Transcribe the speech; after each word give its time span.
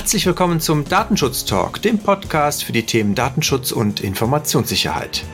Herzlich 0.00 0.24
willkommen 0.24 0.60
zum 0.60 0.86
Datenschutz 0.86 1.44
Talk, 1.44 1.82
dem 1.82 1.98
Podcast 1.98 2.64
für 2.64 2.72
die 2.72 2.86
Themen 2.86 3.14
Datenschutz 3.14 3.70
und 3.70 4.00
Informationssicherheit. 4.00 5.24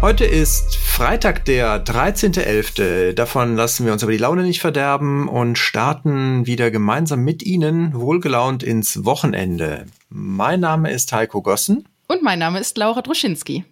Heute 0.00 0.24
ist 0.24 0.76
Freitag, 0.76 1.44
der 1.44 1.84
13.11. 1.84 3.12
Davon 3.12 3.56
lassen 3.56 3.84
wir 3.84 3.92
uns 3.92 4.04
aber 4.04 4.12
die 4.12 4.18
Laune 4.18 4.44
nicht 4.44 4.60
verderben 4.60 5.26
und 5.26 5.58
starten 5.58 6.46
wieder 6.46 6.70
gemeinsam 6.70 7.24
mit 7.24 7.42
Ihnen 7.42 7.92
wohlgelaunt 7.92 8.62
ins 8.62 9.04
Wochenende. 9.04 9.86
Mein 10.10 10.60
Name 10.60 10.92
ist 10.92 11.12
Heiko 11.12 11.42
Gossen. 11.42 11.88
Und 12.12 12.22
mein 12.22 12.38
Name 12.38 12.58
ist 12.58 12.76
Laura 12.76 13.00
Druschinski. 13.00 13.64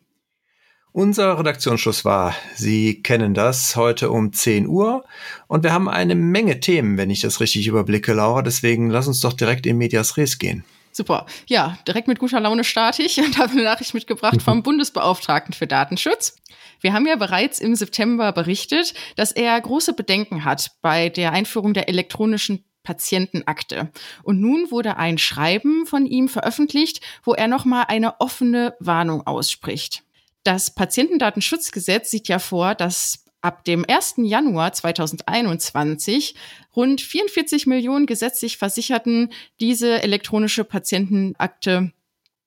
Unser 0.92 1.38
Redaktionsschluss 1.38 2.06
war, 2.06 2.34
Sie 2.54 3.02
kennen 3.02 3.34
das, 3.34 3.76
heute 3.76 4.10
um 4.10 4.32
10 4.32 4.66
Uhr. 4.66 5.04
Und 5.46 5.62
wir 5.62 5.74
haben 5.74 5.90
eine 5.90 6.14
Menge 6.14 6.58
Themen, 6.58 6.96
wenn 6.96 7.10
ich 7.10 7.20
das 7.20 7.40
richtig 7.40 7.66
überblicke, 7.66 8.14
Laura. 8.14 8.40
Deswegen 8.40 8.88
lass 8.88 9.06
uns 9.06 9.20
doch 9.20 9.34
direkt 9.34 9.66
in 9.66 9.76
Medias 9.76 10.16
Res 10.16 10.38
gehen. 10.38 10.64
Super. 10.90 11.26
Ja, 11.48 11.78
direkt 11.86 12.08
mit 12.08 12.18
guter 12.18 12.40
Laune 12.40 12.64
starte 12.64 13.02
ich 13.02 13.18
und 13.22 13.36
habe 13.36 13.52
eine 13.52 13.62
Nachricht 13.62 13.92
mitgebracht 13.92 14.40
vom 14.40 14.62
Bundesbeauftragten 14.62 15.52
für 15.52 15.66
Datenschutz. 15.66 16.34
Wir 16.80 16.94
haben 16.94 17.06
ja 17.06 17.16
bereits 17.16 17.58
im 17.58 17.74
September 17.74 18.32
berichtet, 18.32 18.94
dass 19.16 19.32
er 19.32 19.60
große 19.60 19.92
Bedenken 19.92 20.46
hat 20.46 20.70
bei 20.80 21.10
der 21.10 21.32
Einführung 21.32 21.74
der 21.74 21.90
elektronischen 21.90 22.64
Patientenakte. 22.82 23.90
Und 24.22 24.40
nun 24.40 24.70
wurde 24.70 24.96
ein 24.96 25.18
Schreiben 25.18 25.86
von 25.86 26.06
ihm 26.06 26.28
veröffentlicht, 26.28 27.00
wo 27.24 27.34
er 27.34 27.48
nochmal 27.48 27.84
eine 27.88 28.20
offene 28.20 28.74
Warnung 28.80 29.26
ausspricht. 29.26 30.02
Das 30.42 30.74
Patientendatenschutzgesetz 30.74 32.10
sieht 32.10 32.28
ja 32.28 32.38
vor, 32.38 32.74
dass 32.74 33.24
ab 33.42 33.64
dem 33.64 33.84
1. 33.88 34.14
Januar 34.18 34.72
2021 34.72 36.34
rund 36.74 37.00
44 37.00 37.66
Millionen 37.66 38.06
gesetzlich 38.06 38.58
Versicherten 38.58 39.30
diese 39.60 40.02
elektronische 40.02 40.64
Patientenakte 40.64 41.92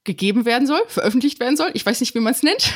gegeben 0.04 0.46
werden 0.46 0.68
soll, 0.68 0.82
veröffentlicht 0.88 1.40
werden 1.40 1.56
soll. 1.56 1.72
Ich 1.74 1.86
weiß 1.86 2.00
nicht, 2.02 2.14
wie 2.14 2.20
man 2.20 2.34
es 2.34 2.44
nennt. 2.44 2.74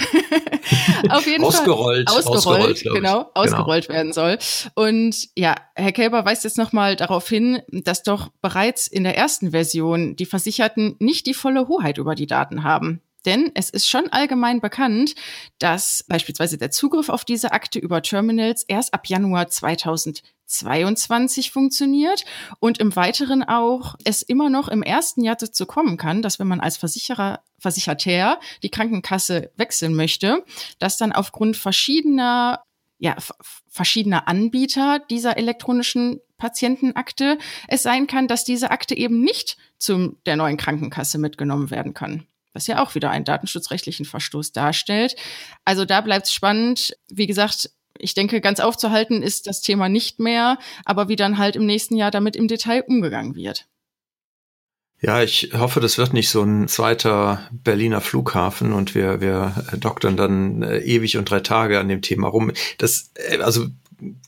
Auf 1.10 1.28
jeden 1.28 1.44
ausgerollt, 1.44 2.10
Fall 2.10 2.18
ausgerollt, 2.18 2.38
ausgerollt 2.38 2.84
genau, 2.84 3.30
ausgerollt 3.34 3.88
genau. 3.88 3.98
werden 3.98 4.14
soll. 4.14 4.38
Und 4.76 5.28
ja, 5.36 5.56
Herr 5.76 5.92
Kelber 5.92 6.26
weist 6.26 6.44
jetzt 6.44 6.58
nochmal 6.58 6.96
darauf 6.96 7.28
hin, 7.28 7.62
dass 7.70 8.04
doch 8.04 8.30
bereits 8.42 8.88
in 8.88 9.04
der 9.04 9.18
ersten 9.18 9.52
Version 9.52 10.16
die 10.16 10.26
Versicherten 10.26 10.96
nicht 11.00 11.26
die 11.26 11.34
volle 11.34 11.68
Hoheit 11.68 11.98
über 11.98 12.16
die 12.16 12.28
Daten 12.28 12.64
haben. 12.64 13.02
Denn 13.28 13.52
es 13.56 13.70
ist 13.70 13.90
schon 13.90 14.08
allgemein 14.08 14.62
bekannt, 14.62 15.14
dass 15.60 16.06
beispielsweise 16.08 16.58
der 16.58 16.72
Zugriff 16.72 17.10
auf 17.10 17.26
diese 17.26 17.52
Akte 17.52 17.78
über 17.78 18.02
Terminals 18.02 18.64
erst 18.64 18.94
ab 18.94 19.08
Januar 19.08 19.50
2022 19.50 21.52
funktioniert 21.52 22.24
und 22.62 22.78
im 22.78 22.96
Weiteren 22.96 23.44
auch 23.44 23.96
es 24.06 24.22
immer 24.22 24.50
noch 24.50 24.70
im 24.70 24.82
ersten 24.82 25.26
Jahr 25.26 25.36
dazu 25.36 25.66
kommen 25.66 25.98
kann, 25.98 26.22
dass 26.22 26.40
wenn 26.40 26.48
man 26.48 26.62
als 26.62 26.78
Versicherer, 26.78 27.42
Versicherter 27.60 28.40
die 28.64 28.72
Krankenkasse 28.72 29.52
wechseln 29.58 29.94
möchte, 29.94 30.46
dass 30.80 30.96
dann 30.96 31.12
aufgrund 31.12 31.58
verschiedener 31.58 32.64
ja, 33.00 33.16
verschiedener 33.68 34.28
Anbieter 34.28 35.00
dieser 35.00 35.38
elektronischen 35.38 36.20
Patientenakte 36.38 37.38
es 37.68 37.84
sein 37.84 38.08
kann, 38.08 38.28
dass 38.28 38.46
diese 38.46 38.72
Akte 38.72 38.98
eben 38.98 39.22
nicht 39.22 39.58
zum 39.78 40.18
der 40.26 40.38
neuen 40.38 40.58
Krankenkasse 40.58 41.20
mitgenommen 41.20 41.70
werden 41.70 41.94
kann 41.94 42.26
was 42.58 42.68
ja 42.68 42.84
auch 42.84 42.96
wieder 42.96 43.12
einen 43.12 43.24
datenschutzrechtlichen 43.24 44.06
Verstoß 44.06 44.52
darstellt. 44.52 45.16
Also 45.64 45.86
da 45.86 46.02
bleibt 46.02 46.26
es 46.26 46.34
spannend. 46.34 46.98
Wie 47.08 47.28
gesagt, 47.28 47.70
ich 48.00 48.16
denke, 48.16 48.42
ganz 48.42 48.60
aufzuhalten 48.60 49.22
ist 49.22 49.46
das 49.46 49.62
Thema 49.62 49.90
nicht 49.90 50.20
mehr, 50.20 50.58
aber 50.84 51.08
wie 51.08 51.16
dann 51.16 51.38
halt 51.38 51.56
im 51.56 51.68
nächsten 51.68 51.96
Jahr 51.96 52.10
damit 52.10 52.36
im 52.36 52.48
Detail 52.48 52.84
umgegangen 52.88 53.36
wird. 53.36 53.68
Ja, 55.00 55.22
ich 55.22 55.52
hoffe, 55.54 55.80
das 55.80 56.00
wird 56.00 56.14
nicht 56.14 56.30
so 56.30 56.42
ein 56.42 56.68
zweiter 56.68 57.48
Berliner 57.52 58.02
Flughafen 58.02 58.74
und 58.74 58.96
wir, 58.96 59.22
wir 59.22 59.54
doktern 59.78 60.18
dann 60.18 60.64
äh, 60.64 60.80
ewig 60.80 61.18
und 61.18 61.30
drei 61.30 61.42
Tage 61.42 61.80
an 61.80 61.88
dem 61.88 62.02
Thema 62.02 62.28
rum. 62.28 62.52
Das, 62.80 63.12
äh, 63.30 63.38
also 63.38 63.68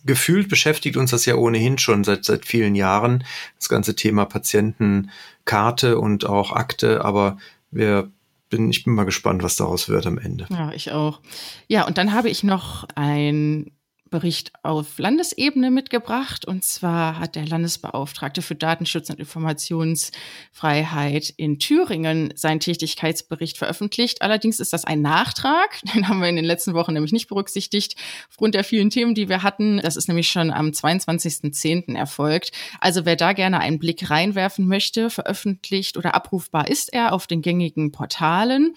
gefühlt 0.06 0.48
beschäftigt 0.48 0.96
uns 0.96 1.10
das 1.10 1.26
ja 1.26 1.36
ohnehin 1.36 1.80
schon 1.80 2.04
seit, 2.04 2.24
seit 2.24 2.46
vielen 2.46 2.76
Jahren, 2.76 3.24
das 3.56 3.68
ganze 3.68 3.96
Thema 3.96 4.26
Patientenkarte 4.26 5.98
und 5.98 6.28
auch 6.28 6.52
Akte, 6.52 7.04
aber 7.04 7.40
wir 7.72 8.12
bin, 8.50 8.70
ich 8.70 8.84
bin 8.84 8.94
mal 8.94 9.06
gespannt, 9.06 9.44
was 9.44 9.56
daraus 9.56 9.90
wird 9.90 10.06
am 10.06 10.18
Ende. 10.18 10.48
Ja, 10.50 10.72
ich 10.72 10.92
auch. 10.92 11.22
Ja, 11.68 11.86
und 11.86 11.98
dann 11.98 12.14
habe 12.14 12.30
ich 12.30 12.44
noch 12.44 12.86
ein 12.96 13.72
Bericht 14.10 14.52
auf 14.64 15.00
Landesebene 15.00 15.72
mitgebracht. 15.72 16.46
Und 16.46 16.64
zwar 16.64 17.20
hat 17.20 17.36
der 17.36 17.46
Landesbeauftragte 17.46 18.42
für 18.42 18.56
Datenschutz 18.56 19.10
und 19.10 19.20
Informationsfreiheit 19.20 21.34
in 21.38 21.60
Thüringen 21.60 22.34
seinen 22.36 22.60
Tätigkeitsbericht 22.60 23.58
veröffentlicht. 23.58 24.22
Allerdings 24.22 24.60
ist 24.60 24.74
das 24.74 24.86
ein 24.86 25.02
Nachtrag. 25.02 25.80
Den 25.94 26.08
haben 26.08 26.22
wir 26.22 26.30
in 26.30 26.36
den 26.36 26.46
letzten 26.46 26.74
Wochen 26.74 26.94
nämlich 26.94 27.12
nicht 27.12 27.28
berücksichtigt, 27.28 27.96
aufgrund 28.30 28.56
der 28.56 28.64
vielen 28.64 28.90
Themen, 28.90 29.16
die 29.16 29.30
wir 29.30 29.44
hatten. 29.44 29.78
Das 29.78 29.96
ist 29.96 30.08
nämlich 30.08 30.30
schon 30.30 30.52
am 30.52 30.70
22.10. 30.70 31.96
erfolgt. 31.96 32.52
Also 32.80 33.06
wer 33.06 33.16
da 33.16 33.34
gerne 33.34 33.60
einen 33.60 33.80
Blick 33.80 34.10
reinwerfen 34.10 34.68
möchte, 34.68 35.10
veröffentlicht 35.10 35.98
oder 35.98 36.16
abrufbar 36.16 36.70
ist 36.70 36.94
er 36.94 37.14
auf 37.14 37.28
den 37.28 37.42
gängigen 37.42 37.92
Portalen. 37.92 38.74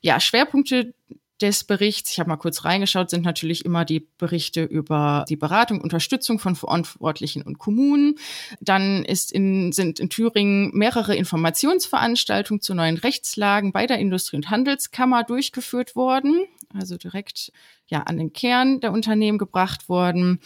Ja, 0.00 0.20
Schwerpunkte 0.20 0.94
des 1.40 1.64
Berichts, 1.64 2.12
ich 2.12 2.18
habe 2.18 2.30
mal 2.30 2.36
kurz 2.36 2.64
reingeschaut, 2.64 3.10
sind 3.10 3.24
natürlich 3.24 3.64
immer 3.64 3.84
die 3.84 4.08
Berichte 4.18 4.62
über 4.64 5.24
die 5.28 5.36
Beratung, 5.36 5.80
Unterstützung 5.80 6.38
von 6.38 6.56
Verantwortlichen 6.56 7.42
und 7.42 7.58
Kommunen. 7.58 8.14
Dann 8.60 9.04
ist 9.04 9.32
in, 9.32 9.72
sind 9.72 10.00
in 10.00 10.08
Thüringen 10.08 10.70
mehrere 10.72 11.14
Informationsveranstaltungen 11.14 12.60
zu 12.60 12.74
neuen 12.74 12.96
Rechtslagen 12.96 13.72
bei 13.72 13.86
der 13.86 13.98
Industrie- 13.98 14.36
und 14.36 14.50
Handelskammer 14.50 15.24
durchgeführt 15.24 15.94
worden, 15.94 16.46
also 16.72 16.96
direkt 16.96 17.52
ja 17.86 18.02
an 18.02 18.16
den 18.16 18.32
Kern 18.32 18.80
der 18.80 18.92
Unternehmen 18.92 19.38
gebracht 19.38 19.88
worden. 19.88 20.40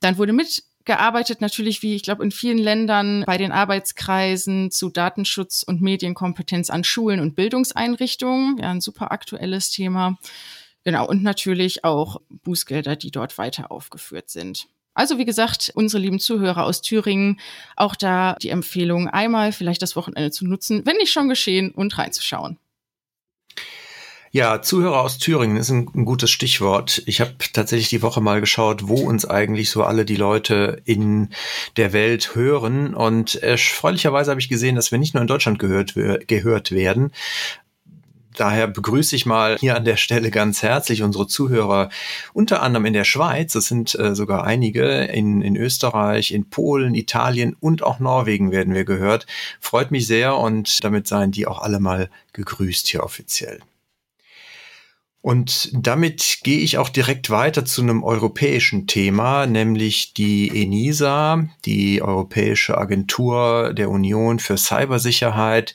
Dann 0.00 0.18
wurde 0.18 0.32
mit 0.32 0.62
gearbeitet, 0.86 1.40
natürlich 1.40 1.82
wie 1.82 1.94
ich 1.94 2.02
glaube 2.02 2.24
in 2.24 2.30
vielen 2.30 2.58
Ländern 2.58 3.24
bei 3.26 3.36
den 3.36 3.52
Arbeitskreisen 3.52 4.70
zu 4.70 4.88
Datenschutz 4.88 5.62
und 5.62 5.82
Medienkompetenz 5.82 6.70
an 6.70 6.84
Schulen 6.84 7.20
und 7.20 7.34
Bildungseinrichtungen. 7.34 8.58
Ja, 8.58 8.70
ein 8.70 8.80
super 8.80 9.12
aktuelles 9.12 9.70
Thema. 9.70 10.16
Genau, 10.84 11.06
und 11.06 11.22
natürlich 11.22 11.84
auch 11.84 12.20
Bußgelder, 12.30 12.96
die 12.96 13.10
dort 13.10 13.36
weiter 13.38 13.70
aufgeführt 13.70 14.30
sind. 14.30 14.68
Also 14.94 15.18
wie 15.18 15.26
gesagt, 15.26 15.72
unsere 15.74 16.00
lieben 16.00 16.20
Zuhörer 16.20 16.64
aus 16.64 16.80
Thüringen, 16.80 17.38
auch 17.76 17.96
da 17.96 18.36
die 18.40 18.48
Empfehlung, 18.48 19.08
einmal 19.08 19.52
vielleicht 19.52 19.82
das 19.82 19.94
Wochenende 19.94 20.30
zu 20.30 20.46
nutzen, 20.46 20.86
wenn 20.86 20.96
nicht 20.96 21.12
schon 21.12 21.28
geschehen, 21.28 21.70
und 21.72 21.98
reinzuschauen. 21.98 22.58
Ja, 24.32 24.60
Zuhörer 24.60 25.00
aus 25.00 25.18
Thüringen 25.18 25.56
ist 25.56 25.70
ein, 25.70 25.88
ein 25.94 26.04
gutes 26.04 26.30
Stichwort. 26.30 27.02
Ich 27.06 27.20
habe 27.20 27.34
tatsächlich 27.52 27.88
die 27.88 28.02
Woche 28.02 28.20
mal 28.20 28.40
geschaut, 28.40 28.88
wo 28.88 28.96
uns 28.96 29.24
eigentlich 29.24 29.70
so 29.70 29.82
alle 29.82 30.04
die 30.04 30.16
Leute 30.16 30.82
in 30.84 31.30
der 31.76 31.92
Welt 31.92 32.34
hören. 32.34 32.94
Und 32.94 33.36
erfreulicherweise 33.36 34.30
habe 34.30 34.40
ich 34.40 34.48
gesehen, 34.48 34.76
dass 34.76 34.90
wir 34.90 34.98
nicht 34.98 35.14
nur 35.14 35.22
in 35.22 35.28
Deutschland 35.28 35.58
gehört, 35.58 35.94
gehört 36.26 36.72
werden, 36.72 37.12
daher 38.36 38.66
begrüße 38.66 39.16
ich 39.16 39.26
mal 39.26 39.56
hier 39.58 39.76
an 39.76 39.84
der 39.84 39.96
Stelle 39.96 40.30
ganz 40.30 40.62
herzlich 40.62 41.02
unsere 41.02 41.26
Zuhörer, 41.26 41.90
unter 42.32 42.62
anderem 42.62 42.86
in 42.86 42.92
der 42.92 43.04
Schweiz, 43.04 43.52
das 43.54 43.66
sind 43.66 43.98
äh, 43.98 44.14
sogar 44.14 44.44
einige, 44.44 45.04
in, 45.04 45.42
in 45.42 45.56
Österreich, 45.56 46.32
in 46.32 46.48
Polen, 46.48 46.94
Italien 46.94 47.56
und 47.58 47.82
auch 47.82 47.98
Norwegen 47.98 48.52
werden 48.52 48.74
wir 48.74 48.84
gehört. 48.84 49.26
Freut 49.60 49.90
mich 49.90 50.06
sehr 50.06 50.36
und 50.36 50.84
damit 50.84 51.06
seien 51.06 51.32
die 51.32 51.46
auch 51.46 51.60
alle 51.60 51.80
mal 51.80 52.10
gegrüßt 52.32 52.86
hier 52.88 53.02
offiziell. 53.02 53.60
Und 55.26 55.70
damit 55.72 56.38
gehe 56.44 56.60
ich 56.60 56.78
auch 56.78 56.88
direkt 56.88 57.30
weiter 57.30 57.64
zu 57.64 57.82
einem 57.82 58.04
europäischen 58.04 58.86
Thema, 58.86 59.46
nämlich 59.46 60.14
die 60.14 60.62
ENISA, 60.62 61.48
die 61.64 62.00
Europäische 62.00 62.78
Agentur 62.78 63.74
der 63.74 63.90
Union 63.90 64.38
für 64.38 64.56
Cybersicherheit, 64.56 65.74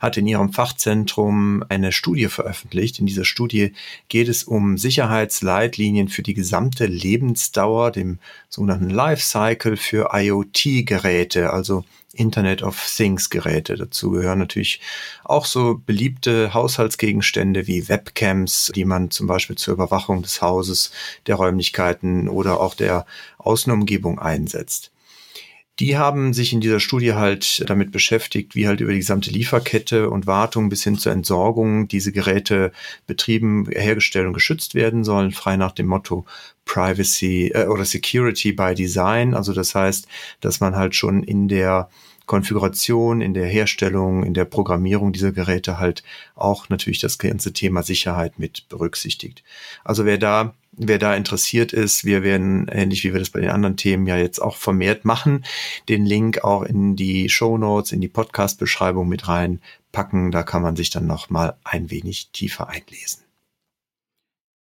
hat 0.00 0.18
in 0.18 0.26
ihrem 0.26 0.52
Fachzentrum 0.52 1.64
eine 1.70 1.92
Studie 1.92 2.26
veröffentlicht. 2.26 2.98
In 2.98 3.06
dieser 3.06 3.24
Studie 3.24 3.72
geht 4.10 4.28
es 4.28 4.44
um 4.44 4.76
Sicherheitsleitlinien 4.76 6.08
für 6.08 6.22
die 6.22 6.34
gesamte 6.34 6.84
Lebensdauer, 6.84 7.92
dem 7.92 8.18
sogenannten 8.50 8.90
Lifecycle 8.90 9.78
für 9.78 10.10
IoT-Geräte, 10.12 11.54
also 11.54 11.86
Internet 12.12 12.62
of 12.62 12.76
Things 12.96 13.30
Geräte. 13.30 13.76
Dazu 13.76 14.10
gehören 14.10 14.38
natürlich 14.38 14.80
auch 15.24 15.46
so 15.46 15.80
beliebte 15.84 16.52
Haushaltsgegenstände 16.54 17.66
wie 17.66 17.88
Webcams, 17.88 18.72
die 18.74 18.84
man 18.84 19.10
zum 19.10 19.26
Beispiel 19.26 19.56
zur 19.56 19.74
Überwachung 19.74 20.22
des 20.22 20.42
Hauses, 20.42 20.92
der 21.26 21.36
Räumlichkeiten 21.36 22.28
oder 22.28 22.60
auch 22.60 22.74
der 22.74 23.06
Außenumgebung 23.38 24.18
einsetzt. 24.18 24.90
Die 25.80 25.96
haben 25.96 26.34
sich 26.34 26.52
in 26.52 26.60
dieser 26.60 26.78
Studie 26.78 27.14
halt 27.14 27.64
damit 27.66 27.90
beschäftigt, 27.90 28.54
wie 28.54 28.68
halt 28.68 28.82
über 28.82 28.92
die 28.92 28.98
gesamte 28.98 29.30
Lieferkette 29.30 30.10
und 30.10 30.26
Wartung 30.26 30.68
bis 30.68 30.84
hin 30.84 30.98
zur 30.98 31.12
Entsorgung 31.12 31.88
diese 31.88 32.12
Geräte 32.12 32.72
betrieben, 33.06 33.66
hergestellt 33.66 34.26
und 34.26 34.34
geschützt 34.34 34.74
werden 34.74 35.04
sollen, 35.04 35.32
frei 35.32 35.56
nach 35.56 35.72
dem 35.72 35.86
Motto 35.86 36.26
Privacy 36.66 37.52
äh, 37.54 37.66
oder 37.66 37.86
Security 37.86 38.52
by 38.52 38.74
Design. 38.74 39.32
Also 39.32 39.54
das 39.54 39.74
heißt, 39.74 40.06
dass 40.40 40.60
man 40.60 40.76
halt 40.76 40.94
schon 40.94 41.22
in 41.22 41.48
der 41.48 41.88
Konfiguration, 42.26 43.22
in 43.22 43.32
der 43.32 43.46
Herstellung, 43.46 44.22
in 44.22 44.34
der 44.34 44.44
Programmierung 44.44 45.12
dieser 45.12 45.32
Geräte 45.32 45.78
halt 45.78 46.04
auch 46.36 46.68
natürlich 46.68 47.00
das 47.00 47.18
ganze 47.18 47.54
Thema 47.54 47.82
Sicherheit 47.82 48.38
mit 48.38 48.68
berücksichtigt. 48.68 49.42
Also 49.82 50.04
wer 50.04 50.18
da 50.18 50.54
wer 50.72 50.98
da 50.98 51.14
interessiert 51.14 51.72
ist, 51.72 52.04
wir 52.04 52.22
werden, 52.22 52.68
ähnlich 52.68 53.04
wie 53.04 53.12
wir 53.12 53.20
das 53.20 53.30
bei 53.30 53.40
den 53.40 53.50
anderen 53.50 53.76
Themen 53.76 54.06
ja 54.06 54.16
jetzt 54.16 54.40
auch 54.40 54.56
vermehrt 54.56 55.04
machen, 55.04 55.44
den 55.88 56.06
Link 56.06 56.44
auch 56.44 56.62
in 56.62 56.96
die 56.96 57.28
Show 57.28 57.58
Notes, 57.58 57.92
in 57.92 58.00
die 58.00 58.08
Podcast-Beschreibung 58.08 59.08
mit 59.08 59.28
reinpacken. 59.28 60.30
Da 60.30 60.42
kann 60.42 60.62
man 60.62 60.76
sich 60.76 60.90
dann 60.90 61.06
noch 61.06 61.30
mal 61.30 61.56
ein 61.64 61.90
wenig 61.90 62.30
tiefer 62.32 62.68
einlesen. 62.68 63.29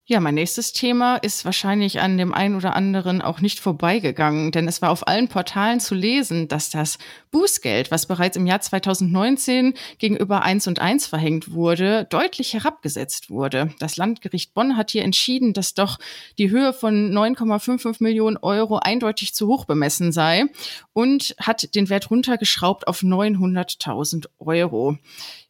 Ja, 0.08 0.20
mein 0.20 0.36
nächstes 0.36 0.72
Thema 0.72 1.16
ist 1.16 1.44
wahrscheinlich 1.44 1.98
an 1.98 2.16
dem 2.16 2.32
einen 2.32 2.54
oder 2.54 2.76
anderen 2.76 3.20
auch 3.20 3.40
nicht 3.40 3.58
vorbeigegangen, 3.58 4.52
denn 4.52 4.68
es 4.68 4.80
war 4.80 4.90
auf 4.90 5.08
allen 5.08 5.26
Portalen 5.26 5.80
zu 5.80 5.96
lesen, 5.96 6.46
dass 6.46 6.70
das 6.70 6.98
Bußgeld, 7.32 7.90
was 7.90 8.06
bereits 8.06 8.36
im 8.36 8.46
Jahr 8.46 8.60
2019 8.60 9.74
gegenüber 9.98 10.42
1 10.44 10.68
und 10.68 10.78
1 10.78 11.08
verhängt 11.08 11.50
wurde, 11.50 12.06
deutlich 12.08 12.54
herabgesetzt 12.54 13.30
wurde. 13.30 13.74
Das 13.80 13.96
Landgericht 13.96 14.54
Bonn 14.54 14.76
hat 14.76 14.92
hier 14.92 15.02
entschieden, 15.02 15.54
dass 15.54 15.74
doch 15.74 15.98
die 16.38 16.50
Höhe 16.50 16.72
von 16.72 17.10
9,55 17.12 17.96
Millionen 18.00 18.36
Euro 18.36 18.78
eindeutig 18.78 19.34
zu 19.34 19.48
hoch 19.48 19.64
bemessen 19.64 20.12
sei 20.12 20.44
und 20.92 21.34
hat 21.40 21.74
den 21.74 21.88
Wert 21.88 22.12
runtergeschraubt 22.12 22.86
auf 22.86 23.02
900.000 23.02 24.26
Euro. 24.38 24.98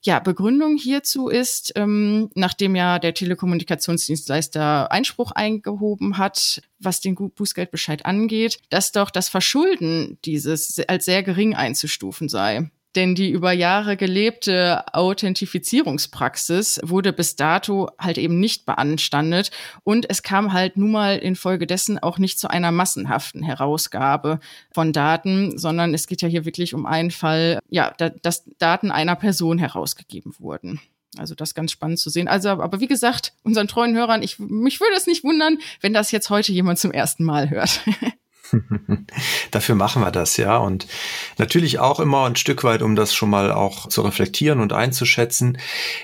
Ja, 0.06 0.20
Begründung 0.20 0.76
hierzu 0.76 1.28
ist, 1.28 1.72
ähm, 1.74 2.30
nachdem 2.36 2.76
ja 2.76 3.00
der 3.00 3.12
Telekommunikationsdienstleister 3.12 4.92
Einspruch 4.92 5.32
eingehoben 5.32 6.16
hat, 6.16 6.62
was 6.78 7.00
den 7.00 7.16
Bußgeldbescheid 7.16 8.06
angeht, 8.06 8.60
dass 8.70 8.92
doch 8.92 9.10
das 9.10 9.28
Verschulden 9.28 10.18
dieses 10.24 10.78
als 10.86 11.06
sehr 11.06 11.24
gering 11.24 11.56
einzustufen 11.56 12.28
sei. 12.28 12.70
Denn 12.96 13.14
die 13.14 13.30
über 13.30 13.52
Jahre 13.52 13.96
gelebte 13.96 14.82
Authentifizierungspraxis 14.92 16.80
wurde 16.82 17.12
bis 17.12 17.36
dato 17.36 17.90
halt 17.98 18.16
eben 18.16 18.40
nicht 18.40 18.64
beanstandet 18.64 19.50
und 19.84 20.08
es 20.08 20.22
kam 20.22 20.54
halt 20.54 20.78
nun 20.78 20.92
mal 20.92 21.18
infolgedessen 21.18 21.98
auch 21.98 22.18
nicht 22.18 22.38
zu 22.38 22.48
einer 22.48 22.72
massenhaften 22.72 23.42
Herausgabe 23.42 24.40
von 24.72 24.94
Daten, 24.94 25.58
sondern 25.58 25.92
es 25.92 26.06
geht 26.06 26.22
ja 26.22 26.28
hier 26.28 26.46
wirklich 26.46 26.72
um 26.74 26.86
einen 26.86 27.10
Fall, 27.10 27.60
ja, 27.68 27.92
da, 27.98 28.08
dass 28.08 28.44
Daten 28.58 28.90
einer 28.90 29.14
Person 29.14 29.58
herausgegeben 29.58 30.34
wurden. 30.38 30.80
Also 31.18 31.34
das 31.34 31.54
ganz 31.54 31.72
spannend 31.72 31.98
zu 31.98 32.10
sehen. 32.10 32.28
Also, 32.28 32.48
aber 32.48 32.80
wie 32.80 32.86
gesagt, 32.86 33.32
unseren 33.42 33.68
treuen 33.68 33.94
Hörern, 33.94 34.22
ich, 34.22 34.38
mich 34.38 34.80
würde 34.80 34.96
es 34.96 35.06
nicht 35.06 35.24
wundern, 35.24 35.58
wenn 35.80 35.92
das 35.92 36.10
jetzt 36.10 36.30
heute 36.30 36.52
jemand 36.52 36.78
zum 36.78 36.92
ersten 36.92 37.24
Mal 37.24 37.50
hört. 37.50 37.80
Dafür 39.50 39.74
machen 39.74 40.02
wir 40.02 40.10
das, 40.10 40.36
ja. 40.36 40.56
Und 40.58 40.86
natürlich 41.38 41.78
auch 41.78 42.00
immer 42.00 42.26
ein 42.26 42.36
Stück 42.36 42.64
weit, 42.64 42.82
um 42.82 42.96
das 42.96 43.14
schon 43.14 43.30
mal 43.30 43.52
auch 43.52 43.88
zu 43.88 44.02
reflektieren 44.02 44.60
und 44.60 44.72
einzuschätzen. 44.72 45.58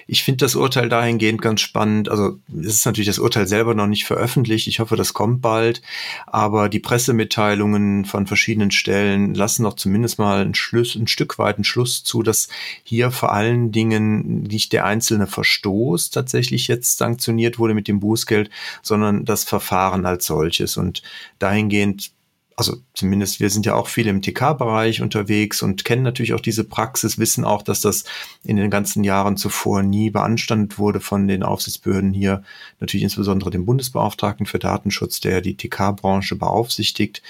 Ich 0.06 0.22
finde 0.22 0.44
das 0.44 0.54
Urteil 0.54 0.88
dahingehend 0.88 1.42
ganz 1.42 1.60
spannend. 1.60 2.08
Also 2.08 2.38
es 2.48 2.74
ist 2.74 2.86
natürlich 2.86 3.06
das 3.08 3.18
Urteil 3.18 3.46
selber 3.46 3.74
noch 3.74 3.86
nicht 3.86 4.04
veröffentlicht. 4.04 4.66
Ich 4.66 4.80
hoffe, 4.80 4.96
das 4.96 5.14
kommt 5.14 5.42
bald. 5.42 5.82
Aber 6.26 6.68
die 6.68 6.80
Pressemitteilungen 6.80 8.04
von 8.04 8.26
verschiedenen 8.26 8.70
Stellen 8.70 9.34
lassen 9.34 9.64
doch 9.64 9.74
zumindest 9.74 10.18
mal 10.18 10.42
ein, 10.42 10.54
Schluss, 10.54 10.94
ein 10.94 11.08
Stück 11.08 11.38
weit 11.38 11.56
einen 11.56 11.64
Schluss 11.64 12.04
zu, 12.04 12.22
dass 12.22 12.48
hier 12.82 13.10
vor 13.10 13.32
allen 13.32 13.72
Dingen 13.72 14.42
nicht 14.42 14.72
der 14.72 14.84
einzelne 14.84 15.26
Verstoß 15.26 16.10
tatsächlich 16.10 16.68
jetzt 16.68 16.98
sanktioniert 16.98 17.58
wurde 17.58 17.74
mit 17.74 17.88
dem 17.88 18.00
Bußgeld, 18.00 18.50
sondern 18.82 19.24
das 19.24 19.44
Verfahren 19.44 20.06
als 20.06 20.26
solches. 20.26 20.76
Und 20.76 21.02
dahingehend 21.38 22.12
also 22.56 22.76
zumindest 22.94 23.40
wir 23.40 23.50
sind 23.50 23.66
ja 23.66 23.74
auch 23.74 23.88
viel 23.88 24.06
im 24.06 24.22
TK-Bereich 24.22 25.02
unterwegs 25.02 25.62
und 25.62 25.84
kennen 25.84 26.02
natürlich 26.02 26.34
auch 26.34 26.40
diese 26.40 26.64
Praxis, 26.64 27.18
wissen 27.18 27.44
auch, 27.44 27.62
dass 27.62 27.80
das 27.80 28.04
in 28.44 28.56
den 28.56 28.70
ganzen 28.70 29.04
Jahren 29.04 29.36
zuvor 29.36 29.82
nie 29.82 30.10
beanstandet 30.10 30.78
wurde 30.78 31.00
von 31.00 31.26
den 31.28 31.42
Aufsichtsbehörden 31.42 32.12
hier, 32.12 32.42
natürlich 32.80 33.04
insbesondere 33.04 33.50
dem 33.50 33.64
Bundesbeauftragten 33.64 34.46
für 34.46 34.58
Datenschutz, 34.58 35.20
der 35.20 35.40
die 35.40 35.56
TK-Branche 35.56 36.36
beaufsichtigt. 36.36 37.22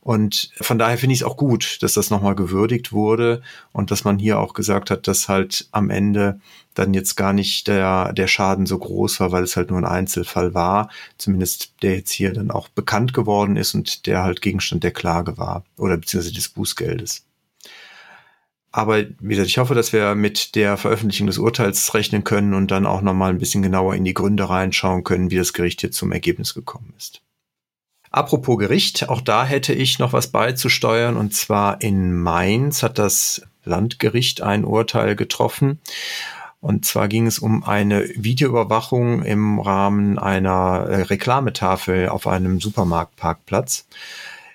Und 0.00 0.50
von 0.60 0.78
daher 0.78 0.98
finde 0.98 1.14
ich 1.14 1.20
es 1.20 1.26
auch 1.26 1.36
gut, 1.36 1.78
dass 1.82 1.94
das 1.94 2.10
nochmal 2.10 2.34
gewürdigt 2.34 2.92
wurde 2.92 3.42
und 3.72 3.90
dass 3.90 4.04
man 4.04 4.18
hier 4.18 4.38
auch 4.38 4.54
gesagt 4.54 4.90
hat, 4.90 5.06
dass 5.06 5.28
halt 5.28 5.68
am 5.72 5.90
Ende 5.90 6.40
dann 6.74 6.94
jetzt 6.94 7.16
gar 7.16 7.32
nicht 7.32 7.68
der, 7.68 8.12
der 8.12 8.26
Schaden 8.26 8.66
so 8.66 8.78
groß 8.78 9.20
war, 9.20 9.32
weil 9.32 9.44
es 9.44 9.56
halt 9.56 9.70
nur 9.70 9.78
ein 9.78 9.84
Einzelfall 9.84 10.54
war, 10.54 10.90
zumindest 11.18 11.74
der 11.82 11.96
jetzt 11.96 12.10
hier 12.10 12.32
dann 12.32 12.50
auch 12.50 12.68
bekannt 12.68 13.14
geworden 13.14 13.56
ist 13.56 13.74
und 13.74 14.06
der 14.06 14.22
halt 14.22 14.42
Gegenstand 14.42 14.84
der 14.84 14.92
Klage 14.92 15.38
war 15.38 15.64
oder 15.76 15.96
beziehungsweise 15.96 16.34
des 16.34 16.48
Bußgeldes. 16.48 17.24
Aber 18.74 19.04
wie 19.20 19.28
gesagt, 19.28 19.48
ich 19.48 19.58
hoffe, 19.58 19.74
dass 19.74 19.92
wir 19.92 20.14
mit 20.14 20.54
der 20.54 20.78
Veröffentlichung 20.78 21.26
des 21.26 21.36
Urteils 21.36 21.92
rechnen 21.92 22.24
können 22.24 22.54
und 22.54 22.70
dann 22.70 22.86
auch 22.86 23.02
nochmal 23.02 23.30
ein 23.30 23.38
bisschen 23.38 23.62
genauer 23.62 23.94
in 23.94 24.04
die 24.04 24.14
Gründe 24.14 24.48
reinschauen 24.48 25.04
können, 25.04 25.30
wie 25.30 25.36
das 25.36 25.52
Gericht 25.52 25.82
hier 25.82 25.90
zum 25.90 26.10
Ergebnis 26.10 26.54
gekommen 26.54 26.94
ist. 26.96 27.20
Apropos 28.10 28.58
Gericht, 28.58 29.08
auch 29.10 29.20
da 29.20 29.44
hätte 29.44 29.74
ich 29.74 29.98
noch 29.98 30.14
was 30.14 30.28
beizusteuern 30.28 31.16
und 31.16 31.34
zwar 31.34 31.82
in 31.82 32.14
Mainz 32.14 32.82
hat 32.82 32.98
das 32.98 33.42
Landgericht 33.64 34.40
ein 34.40 34.64
Urteil 34.64 35.16
getroffen 35.16 35.78
und 36.62 36.84
zwar 36.86 37.08
ging 37.08 37.26
es 37.26 37.40
um 37.40 37.64
eine 37.64 38.08
Videoüberwachung 38.14 39.24
im 39.24 39.58
Rahmen 39.58 40.16
einer 40.16 40.86
äh, 40.88 41.02
Reklametafel 41.02 42.08
auf 42.08 42.28
einem 42.28 42.60
Supermarktparkplatz. 42.60 43.84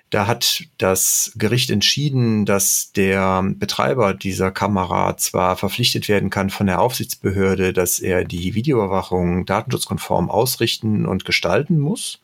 Da 0.08 0.26
hat 0.26 0.64
das 0.78 1.32
Gericht 1.36 1.70
entschieden, 1.70 2.46
dass 2.46 2.92
der 2.96 3.42
Betreiber 3.42 4.14
dieser 4.14 4.50
Kamera 4.50 5.18
zwar 5.18 5.56
verpflichtet 5.56 6.08
werden 6.08 6.30
kann 6.30 6.48
von 6.48 6.66
der 6.66 6.80
Aufsichtsbehörde, 6.80 7.74
dass 7.74 7.98
er 8.00 8.24
die 8.24 8.54
Videoüberwachung 8.54 9.44
datenschutzkonform 9.44 10.30
ausrichten 10.30 11.04
und 11.04 11.26
gestalten 11.26 11.78
muss 11.78 12.20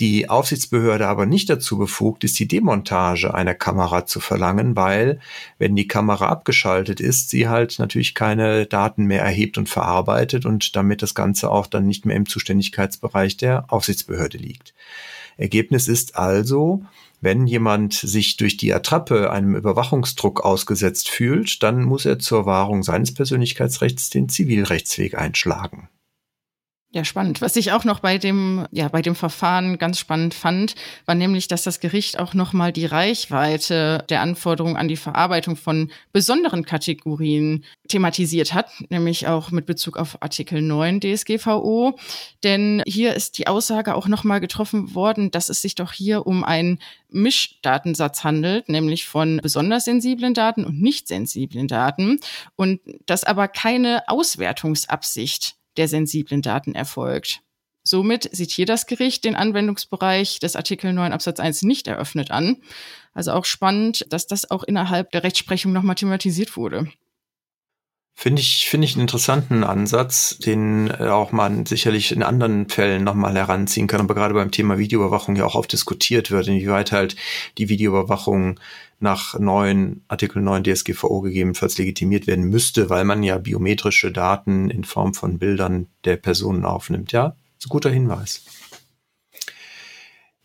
die 0.00 0.28
Aufsichtsbehörde 0.28 1.06
aber 1.06 1.24
nicht 1.24 1.48
dazu 1.48 1.78
befugt 1.78 2.24
ist, 2.24 2.38
die 2.38 2.48
Demontage 2.48 3.32
einer 3.32 3.54
Kamera 3.54 4.06
zu 4.06 4.18
verlangen, 4.18 4.74
weil, 4.74 5.20
wenn 5.58 5.76
die 5.76 5.86
Kamera 5.86 6.28
abgeschaltet 6.28 7.00
ist, 7.00 7.30
sie 7.30 7.48
halt 7.48 7.78
natürlich 7.78 8.14
keine 8.14 8.66
Daten 8.66 9.04
mehr 9.04 9.22
erhebt 9.22 9.56
und 9.56 9.68
verarbeitet 9.68 10.46
und 10.46 10.74
damit 10.74 11.02
das 11.02 11.14
Ganze 11.14 11.50
auch 11.50 11.66
dann 11.66 11.86
nicht 11.86 12.06
mehr 12.06 12.16
im 12.16 12.26
Zuständigkeitsbereich 12.26 13.36
der 13.36 13.72
Aufsichtsbehörde 13.72 14.38
liegt. 14.38 14.74
Ergebnis 15.36 15.88
ist 15.88 16.16
also, 16.16 16.82
wenn 17.20 17.46
jemand 17.46 17.94
sich 17.94 18.36
durch 18.36 18.56
die 18.56 18.74
Attrappe 18.74 19.30
einem 19.30 19.54
Überwachungsdruck 19.54 20.44
ausgesetzt 20.44 21.08
fühlt, 21.08 21.62
dann 21.62 21.84
muss 21.84 22.04
er 22.04 22.18
zur 22.18 22.46
Wahrung 22.46 22.82
seines 22.82 23.14
Persönlichkeitsrechts 23.14 24.10
den 24.10 24.28
Zivilrechtsweg 24.28 25.16
einschlagen. 25.16 25.88
Ja, 26.94 27.04
spannend. 27.04 27.40
Was 27.40 27.56
ich 27.56 27.72
auch 27.72 27.82
noch 27.82 27.98
bei 27.98 28.18
dem, 28.18 28.68
ja, 28.70 28.86
bei 28.86 29.02
dem 29.02 29.16
Verfahren 29.16 29.78
ganz 29.78 29.98
spannend 29.98 30.32
fand, 30.32 30.76
war 31.06 31.16
nämlich, 31.16 31.48
dass 31.48 31.64
das 31.64 31.80
Gericht 31.80 32.20
auch 32.20 32.34
nochmal 32.34 32.70
die 32.70 32.86
Reichweite 32.86 34.04
der 34.08 34.20
Anforderungen 34.20 34.76
an 34.76 34.86
die 34.86 34.94
Verarbeitung 34.94 35.56
von 35.56 35.90
besonderen 36.12 36.64
Kategorien 36.64 37.64
thematisiert 37.88 38.54
hat, 38.54 38.70
nämlich 38.90 39.26
auch 39.26 39.50
mit 39.50 39.66
Bezug 39.66 39.96
auf 39.96 40.22
Artikel 40.22 40.62
9 40.62 41.00
DSGVO. 41.00 41.98
Denn 42.44 42.80
hier 42.86 43.14
ist 43.14 43.38
die 43.38 43.48
Aussage 43.48 43.96
auch 43.96 44.06
nochmal 44.06 44.38
getroffen 44.38 44.94
worden, 44.94 45.32
dass 45.32 45.48
es 45.48 45.62
sich 45.62 45.74
doch 45.74 45.90
hier 45.90 46.28
um 46.28 46.44
einen 46.44 46.78
Mischdatensatz 47.10 48.22
handelt, 48.22 48.68
nämlich 48.68 49.04
von 49.04 49.40
besonders 49.42 49.86
sensiblen 49.86 50.32
Daten 50.32 50.64
und 50.64 50.80
nicht 50.80 51.08
sensiblen 51.08 51.66
Daten 51.66 52.20
und 52.54 52.80
dass 53.06 53.24
aber 53.24 53.48
keine 53.48 54.04
Auswertungsabsicht 54.06 55.56
der 55.76 55.88
sensiblen 55.88 56.42
Daten 56.42 56.74
erfolgt. 56.74 57.40
Somit 57.82 58.30
sieht 58.32 58.50
hier 58.50 58.64
das 58.64 58.86
Gericht 58.86 59.24
den 59.24 59.36
Anwendungsbereich 59.36 60.38
des 60.40 60.56
Artikel 60.56 60.92
9 60.92 61.12
Absatz 61.12 61.38
1 61.38 61.62
nicht 61.62 61.86
eröffnet 61.86 62.30
an. 62.30 62.56
Also 63.12 63.32
auch 63.32 63.44
spannend, 63.44 64.06
dass 64.08 64.26
das 64.26 64.50
auch 64.50 64.62
innerhalb 64.62 65.10
der 65.10 65.22
Rechtsprechung 65.22 65.72
nochmal 65.72 65.94
thematisiert 65.94 66.56
wurde. 66.56 66.88
Finde 68.16 68.40
ich, 68.40 68.68
finde 68.68 68.84
ich 68.84 68.94
einen 68.94 69.02
interessanten 69.02 69.64
Ansatz, 69.64 70.38
den 70.38 70.88
äh, 70.88 71.08
auch 71.08 71.32
man 71.32 71.66
sicherlich 71.66 72.12
in 72.12 72.22
anderen 72.22 72.68
Fällen 72.68 73.02
nochmal 73.02 73.34
heranziehen 73.34 73.88
kann, 73.88 74.00
aber 74.00 74.14
gerade 74.14 74.34
beim 74.34 74.52
Thema 74.52 74.78
Videoüberwachung 74.78 75.34
ja 75.34 75.44
auch 75.44 75.56
oft 75.56 75.72
diskutiert 75.72 76.30
wird, 76.30 76.46
inwieweit 76.46 76.92
halt 76.92 77.16
die 77.58 77.68
Videoüberwachung 77.68 78.60
nach 79.00 79.38
neuen 79.38 80.04
Artikel 80.08 80.42
9 80.42 80.64
DSGVO 80.64 81.20
gegebenenfalls 81.20 81.78
legitimiert 81.78 82.26
werden 82.26 82.44
müsste, 82.44 82.90
weil 82.90 83.04
man 83.04 83.22
ja 83.22 83.38
biometrische 83.38 84.12
Daten 84.12 84.70
in 84.70 84.84
Form 84.84 85.14
von 85.14 85.38
Bildern 85.38 85.88
der 86.04 86.16
Personen 86.16 86.64
aufnimmt. 86.64 87.12
Ja, 87.12 87.36
ist 87.58 87.66
ein 87.66 87.70
guter 87.70 87.90
Hinweis. 87.90 88.44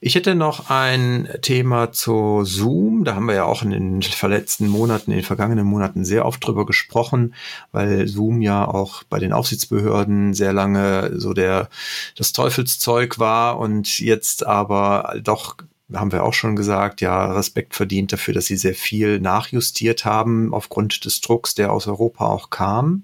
Ich 0.02 0.16
hätte 0.16 0.34
noch 0.34 0.70
ein 0.70 1.28
Thema 1.42 1.92
zu 1.92 2.46
Zoom. 2.46 3.04
Da 3.04 3.16
haben 3.16 3.26
wir 3.26 3.36
ja 3.36 3.44
auch 3.44 3.64
in 3.64 3.72
den 3.72 4.02
verletzten 4.02 4.70
Monaten, 4.70 5.12
in 5.12 5.18
den 5.18 5.26
vergangenen 5.26 5.66
Monaten 5.66 6.06
sehr 6.06 6.26
oft 6.26 6.46
drüber 6.46 6.66
gesprochen, 6.66 7.36
weil 7.74 8.08
Zoom 8.08 8.42
ja 8.42 8.66
auch 8.66 9.04
bei 9.04 9.20
den 9.20 9.34
Aufsichtsbehörden 9.34 10.34
sehr 10.34 10.54
lange 10.54 11.20
so 11.20 11.34
der, 11.34 11.68
das 12.16 12.32
Teufelszeug 12.32 13.20
war 13.20 13.60
und 13.60 14.00
jetzt 14.00 14.46
aber 14.46 15.16
doch 15.22 15.58
haben 15.94 16.12
wir 16.12 16.24
auch 16.24 16.34
schon 16.34 16.56
gesagt, 16.56 17.02
ja, 17.02 17.32
Respekt 17.32 17.76
verdient 17.76 18.14
dafür, 18.14 18.34
dass 18.34 18.46
sie 18.46 18.58
sehr 18.58 18.76
viel 18.76 19.20
nachjustiert 19.20 20.06
haben 20.06 20.54
aufgrund 20.54 21.06
des 21.06 21.22
Drucks, 21.22 21.56
der 21.56 21.72
aus 21.72 21.88
Europa 21.88 22.26
auch 22.26 22.50
kam. 22.50 23.04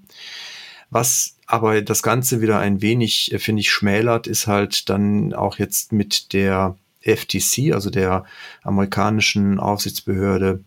Was 0.90 1.36
aber 1.46 1.80
das 1.80 2.02
Ganze 2.02 2.40
wieder 2.40 2.58
ein 2.58 2.82
wenig, 2.82 3.32
äh, 3.32 3.38
finde 3.38 3.60
ich, 3.60 3.70
schmälert, 3.70 4.26
ist 4.26 4.46
halt 4.46 4.88
dann 4.88 5.32
auch 5.32 5.58
jetzt 5.58 5.92
mit 5.92 6.32
der 6.32 6.76
FTC, 7.02 7.72
also 7.72 7.88
der 7.90 8.24
amerikanischen 8.62 9.60
Aufsichtsbehörde 9.60 10.64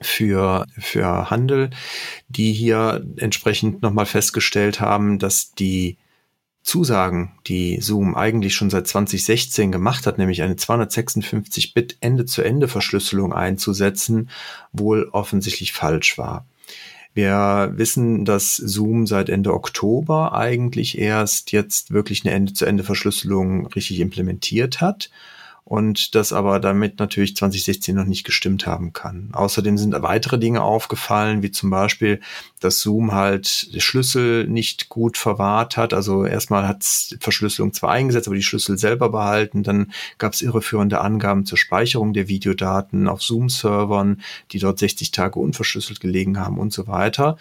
für, 0.00 0.66
für 0.78 1.30
Handel, 1.30 1.70
die 2.28 2.52
hier 2.52 3.04
entsprechend 3.16 3.82
nochmal 3.82 4.06
festgestellt 4.06 4.80
haben, 4.80 5.18
dass 5.18 5.52
die 5.52 5.98
Zusagen, 6.62 7.32
die 7.46 7.80
Zoom 7.80 8.14
eigentlich 8.14 8.54
schon 8.54 8.70
seit 8.70 8.86
2016 8.86 9.72
gemacht 9.72 10.06
hat, 10.06 10.18
nämlich 10.18 10.42
eine 10.42 10.54
256-Bit 10.54 11.96
Ende-zu-Ende-Verschlüsselung 12.00 13.32
einzusetzen, 13.32 14.30
wohl 14.72 15.08
offensichtlich 15.12 15.72
falsch 15.72 16.18
war. 16.18 16.46
Wir 17.12 17.72
wissen, 17.74 18.24
dass 18.24 18.56
Zoom 18.56 19.06
seit 19.06 19.28
Ende 19.28 19.52
Oktober 19.52 20.34
eigentlich 20.34 20.98
erst 20.98 21.50
jetzt 21.50 21.92
wirklich 21.92 22.24
eine 22.24 22.34
Ende-zu-Ende-Verschlüsselung 22.34 23.66
richtig 23.66 23.98
implementiert 24.00 24.80
hat 24.80 25.10
und 25.70 26.16
das 26.16 26.32
aber 26.32 26.58
damit 26.58 26.98
natürlich 26.98 27.36
2016 27.36 27.94
noch 27.94 28.04
nicht 28.04 28.24
gestimmt 28.24 28.66
haben 28.66 28.92
kann. 28.92 29.28
Außerdem 29.30 29.78
sind 29.78 29.94
weitere 30.02 30.36
Dinge 30.36 30.62
aufgefallen, 30.62 31.44
wie 31.44 31.52
zum 31.52 31.70
Beispiel, 31.70 32.18
dass 32.58 32.80
Zoom 32.80 33.12
halt 33.12 33.68
Schlüssel 33.78 34.48
nicht 34.48 34.88
gut 34.88 35.16
verwahrt 35.16 35.76
hat. 35.76 35.94
Also 35.94 36.24
erstmal 36.24 36.66
hat 36.66 36.82
Verschlüsselung 37.20 37.72
zwar 37.72 37.90
eingesetzt, 37.92 38.26
aber 38.26 38.34
die 38.34 38.42
Schlüssel 38.42 38.78
selber 38.78 39.10
behalten. 39.10 39.62
Dann 39.62 39.92
gab 40.18 40.32
es 40.32 40.42
irreführende 40.42 41.00
Angaben 41.00 41.46
zur 41.46 41.56
Speicherung 41.56 42.14
der 42.14 42.26
Videodaten 42.26 43.06
auf 43.06 43.22
Zoom-Servern, 43.22 44.22
die 44.50 44.58
dort 44.58 44.80
60 44.80 45.12
Tage 45.12 45.38
unverschlüsselt 45.38 46.00
gelegen 46.00 46.40
haben 46.40 46.58
und 46.58 46.72
so 46.72 46.88
weiter. 46.88 47.36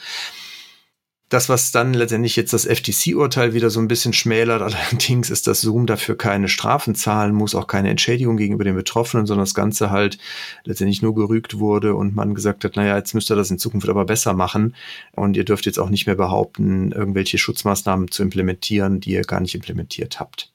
Das, 1.29 1.47
was 1.47 1.71
dann 1.71 1.93
letztendlich 1.93 2.35
jetzt 2.35 2.53
das 2.53 2.65
FTC-Urteil 2.65 3.53
wieder 3.53 3.69
so 3.69 3.79
ein 3.79 3.87
bisschen 3.87 4.13
schmälert, 4.13 4.61
allerdings 4.91 5.29
ist, 5.29 5.45
dass 5.45 5.61
Zoom 5.61 5.85
dafür 5.85 6.17
keine 6.17 6.49
Strafen 6.49 6.95
zahlen 6.95 7.35
muss, 7.35 7.53
auch 7.53 7.67
keine 7.67 7.91
Entschädigung 7.91 8.35
gegenüber 8.35 8.63
den 8.63 8.75
Betroffenen, 8.75 9.27
sondern 9.27 9.45
das 9.45 9.53
Ganze 9.53 9.91
halt 9.91 10.17
letztendlich 10.63 11.03
nur 11.03 11.13
gerügt 11.13 11.59
wurde 11.59 11.93
und 11.93 12.15
man 12.15 12.33
gesagt 12.33 12.63
hat, 12.65 12.75
naja, 12.75 12.97
jetzt 12.97 13.13
müsst 13.13 13.31
ihr 13.31 13.35
das 13.35 13.51
in 13.51 13.59
Zukunft 13.59 13.87
aber 13.87 14.05
besser 14.05 14.33
machen 14.33 14.75
und 15.11 15.37
ihr 15.37 15.45
dürft 15.45 15.67
jetzt 15.67 15.77
auch 15.77 15.89
nicht 15.89 16.07
mehr 16.07 16.15
behaupten, 16.15 16.91
irgendwelche 16.91 17.37
Schutzmaßnahmen 17.37 18.09
zu 18.09 18.23
implementieren, 18.23 18.99
die 18.99 19.11
ihr 19.11 19.21
gar 19.21 19.39
nicht 19.39 19.53
implementiert 19.53 20.19
habt. 20.19 20.51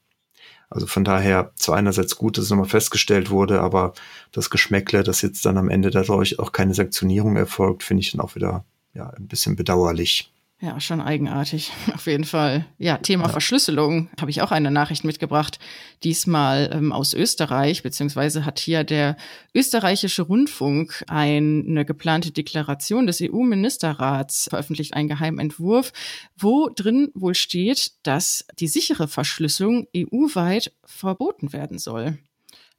Also 0.71 0.89
von 0.89 1.05
daher 1.05 1.53
zwar 1.55 1.77
einerseits 1.77 2.17
gut, 2.17 2.37
dass 2.37 2.47
es 2.47 2.51
nochmal 2.51 2.67
festgestellt 2.67 3.31
wurde, 3.31 3.61
aber 3.61 3.93
das 4.33 4.51
Geschmäckle, 4.51 5.05
dass 5.05 5.23
jetzt 5.23 5.47
dann 5.47 5.57
am 5.57 5.69
Ende 5.69 5.91
dadurch 5.91 6.41
auch 6.41 6.51
keine 6.51 6.75
Sanktionierung 6.75 7.37
erfolgt, 7.37 7.85
finde 7.85 8.01
ich 8.01 8.11
dann 8.11 8.21
auch 8.21 8.35
wieder 8.35 8.65
ja, 8.93 9.11
ein 9.11 9.29
bisschen 9.29 9.55
bedauerlich. 9.55 10.34
Ja, 10.65 10.81
schon 10.81 11.03
eigenartig, 11.03 11.73
auf 11.95 12.07
jeden 12.07 12.25
Fall. 12.25 12.65
Ja, 12.79 12.97
Thema 12.97 13.25
ja. 13.25 13.29
Verschlüsselung 13.29 14.09
habe 14.19 14.31
ich 14.31 14.41
auch 14.41 14.51
eine 14.51 14.71
Nachricht 14.71 15.05
mitgebracht, 15.05 15.59
diesmal 16.03 16.71
ähm, 16.73 16.91
aus 16.91 17.13
Österreich, 17.13 17.83
beziehungsweise 17.83 18.47
hat 18.47 18.61
hier 18.61 18.83
der 18.83 19.19
österreichische 19.55 20.23
Rundfunk 20.23 21.05
eine 21.07 21.85
geplante 21.85 22.31
Deklaration 22.31 23.07
des 23.07 23.21
EU-Ministerrats 23.21 24.47
veröffentlicht, 24.49 24.95
einen 24.95 25.09
Geheimentwurf, 25.09 25.93
wo 26.35 26.71
drin 26.75 27.11
wohl 27.15 27.35
steht, 27.35 27.93
dass 28.03 28.47
die 28.59 28.69
sichere 28.69 29.07
Verschlüsselung 29.07 29.87
EU-weit 29.95 30.73
verboten 30.87 31.53
werden 31.53 31.79
soll. 31.79 32.17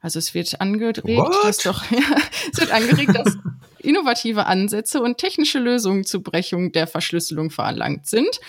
Also 0.00 0.18
es 0.18 0.34
wird 0.34 0.60
angeregt, 0.60 1.04
What? 1.04 1.44
dass 1.44 1.58
doch, 1.58 1.84
ja, 1.90 2.16
es 2.52 2.58
wird 2.60 2.72
angeregt, 2.72 3.14
dass 3.14 3.36
innovative 3.86 4.46
Ansätze 4.46 5.00
und 5.00 5.18
technische 5.18 5.58
Lösungen 5.58 6.04
zur 6.04 6.22
Brechung 6.22 6.72
der 6.72 6.86
Verschlüsselung 6.86 7.50
veranlangt 7.50 8.06
sind. 8.06 8.40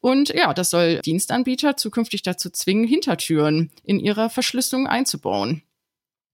Und 0.00 0.30
ja, 0.30 0.54
das 0.54 0.70
soll 0.70 1.00
Dienstanbieter 1.00 1.76
zukünftig 1.76 2.22
dazu 2.22 2.50
zwingen, 2.50 2.86
Hintertüren 2.86 3.70
in 3.82 4.00
ihrer 4.00 4.30
Verschlüsselung 4.30 4.86
einzubauen. 4.86 5.62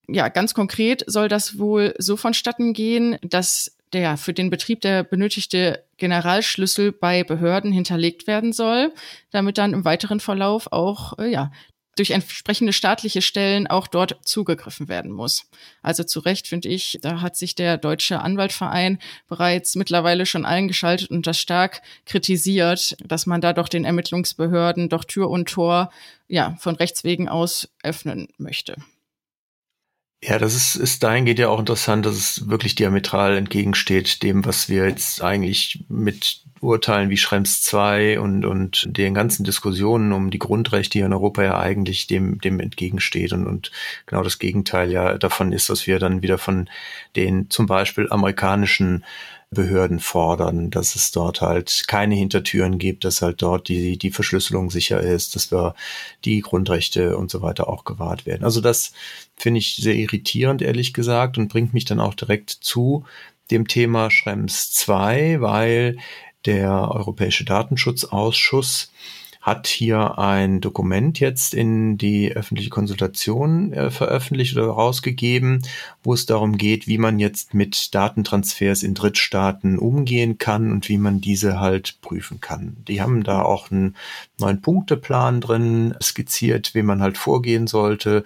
Ja, 0.07 0.29
ganz 0.29 0.53
konkret 0.53 1.03
soll 1.07 1.27
das 1.27 1.57
wohl 1.57 1.93
so 1.97 2.17
vonstatten 2.17 2.73
gehen, 2.73 3.17
dass 3.21 3.77
der 3.93 4.17
für 4.17 4.33
den 4.33 4.49
Betrieb 4.49 4.81
der 4.81 5.03
benötigte 5.03 5.83
Generalschlüssel 5.97 6.91
bei 6.91 7.23
Behörden 7.23 7.71
hinterlegt 7.71 8.27
werden 8.27 8.53
soll, 8.53 8.93
damit 9.31 9.57
dann 9.57 9.73
im 9.73 9.85
weiteren 9.85 10.19
Verlauf 10.19 10.71
auch 10.71 11.17
äh, 11.19 11.27
ja, 11.27 11.51
durch 11.95 12.11
entsprechende 12.11 12.73
staatliche 12.73 13.21
Stellen 13.21 13.67
auch 13.67 13.87
dort 13.87 14.19
zugegriffen 14.23 14.87
werden 14.87 15.11
muss. 15.11 15.49
Also 15.81 16.03
zu 16.03 16.19
Recht 16.19 16.47
finde 16.47 16.69
ich, 16.69 16.99
da 17.01 17.21
hat 17.21 17.35
sich 17.35 17.55
der 17.55 17.77
Deutsche 17.77 18.21
Anwaltverein 18.21 18.99
bereits 19.27 19.75
mittlerweile 19.75 20.25
schon 20.25 20.45
eingeschaltet 20.45 21.11
und 21.11 21.27
das 21.27 21.39
stark 21.39 21.81
kritisiert, 22.05 22.95
dass 23.03 23.25
man 23.25 23.41
da 23.41 23.53
doch 23.53 23.67
den 23.67 23.85
Ermittlungsbehörden 23.85 24.89
doch 24.89 25.03
Tür 25.03 25.29
und 25.29 25.49
Tor 25.49 25.91
ja 26.27 26.55
von 26.59 26.75
Rechtswegen 26.75 27.27
aus 27.27 27.69
öffnen 27.83 28.29
möchte. 28.37 28.75
Ja, 30.23 30.37
das 30.37 30.53
ist, 30.53 30.75
ist 30.75 31.01
dahingehend 31.01 31.39
ja 31.39 31.49
auch 31.49 31.59
interessant, 31.59 32.05
dass 32.05 32.15
es 32.15 32.47
wirklich 32.47 32.75
diametral 32.75 33.37
entgegensteht 33.37 34.21
dem, 34.21 34.45
was 34.45 34.69
wir 34.69 34.87
jetzt 34.87 35.23
eigentlich 35.23 35.83
mit 35.89 36.43
Urteilen 36.59 37.09
wie 37.09 37.17
Schrems 37.17 37.63
2 37.63 38.19
und, 38.19 38.45
und 38.45 38.87
den 38.95 39.15
ganzen 39.15 39.43
Diskussionen 39.43 40.11
um 40.13 40.29
die 40.29 40.37
Grundrechte 40.37 40.99
hier 40.99 41.07
in 41.07 41.13
Europa 41.13 41.41
ja 41.41 41.57
eigentlich 41.59 42.05
dem, 42.05 42.39
dem 42.39 42.59
entgegensteht 42.59 43.33
und, 43.33 43.47
und 43.47 43.71
genau 44.05 44.21
das 44.21 44.37
Gegenteil 44.37 44.91
ja 44.91 45.17
davon 45.17 45.51
ist, 45.53 45.71
was 45.71 45.87
wir 45.87 45.97
dann 45.97 46.21
wieder 46.21 46.37
von 46.37 46.69
den 47.15 47.49
zum 47.49 47.65
Beispiel 47.65 48.07
amerikanischen 48.11 49.03
Behörden 49.53 49.99
fordern, 49.99 50.69
dass 50.69 50.95
es 50.95 51.11
dort 51.11 51.41
halt 51.41 51.83
keine 51.87 52.15
Hintertüren 52.15 52.77
gibt, 52.77 53.03
dass 53.03 53.21
halt 53.21 53.41
dort 53.41 53.67
die, 53.67 53.97
die 53.97 54.11
Verschlüsselung 54.11 54.71
sicher 54.71 55.01
ist, 55.01 55.35
dass 55.35 55.51
wir 55.51 55.75
die 56.23 56.39
Grundrechte 56.39 57.17
und 57.17 57.29
so 57.29 57.41
weiter 57.41 57.67
auch 57.67 57.83
gewahrt 57.83 58.25
werden. 58.25 58.45
Also 58.45 58.61
das 58.61 58.93
finde 59.35 59.59
ich 59.59 59.75
sehr 59.75 59.95
irritierend, 59.95 60.61
ehrlich 60.61 60.93
gesagt, 60.93 61.37
und 61.37 61.49
bringt 61.49 61.73
mich 61.73 61.83
dann 61.83 61.99
auch 61.99 62.13
direkt 62.13 62.49
zu 62.49 63.03
dem 63.51 63.67
Thema 63.67 64.09
Schrems 64.09 64.71
2, 64.71 65.41
weil 65.41 65.97
der 66.45 66.89
Europäische 66.89 67.43
Datenschutzausschuss 67.43 68.91
hat 69.41 69.65
hier 69.65 70.19
ein 70.19 70.61
Dokument 70.61 71.19
jetzt 71.19 71.55
in 71.55 71.97
die 71.97 72.31
öffentliche 72.31 72.69
Konsultation 72.69 73.73
äh, 73.73 73.89
veröffentlicht 73.89 74.55
oder 74.55 74.67
rausgegeben, 74.67 75.63
wo 76.03 76.13
es 76.13 76.27
darum 76.27 76.57
geht, 76.57 76.87
wie 76.87 76.99
man 76.99 77.17
jetzt 77.17 77.55
mit 77.55 77.93
Datentransfers 77.95 78.83
in 78.83 78.93
Drittstaaten 78.93 79.79
umgehen 79.79 80.37
kann 80.37 80.71
und 80.71 80.89
wie 80.89 80.99
man 80.99 81.21
diese 81.21 81.59
halt 81.59 81.99
prüfen 82.01 82.39
kann. 82.39 82.77
Die 82.87 83.01
haben 83.01 83.23
da 83.23 83.41
auch 83.41 83.71
einen 83.71 83.95
neuen 84.37 84.61
Punkteplan 84.61 85.41
drin 85.41 85.95
skizziert, 86.01 86.75
wie 86.75 86.83
man 86.83 87.01
halt 87.01 87.17
vorgehen 87.17 87.65
sollte 87.65 88.23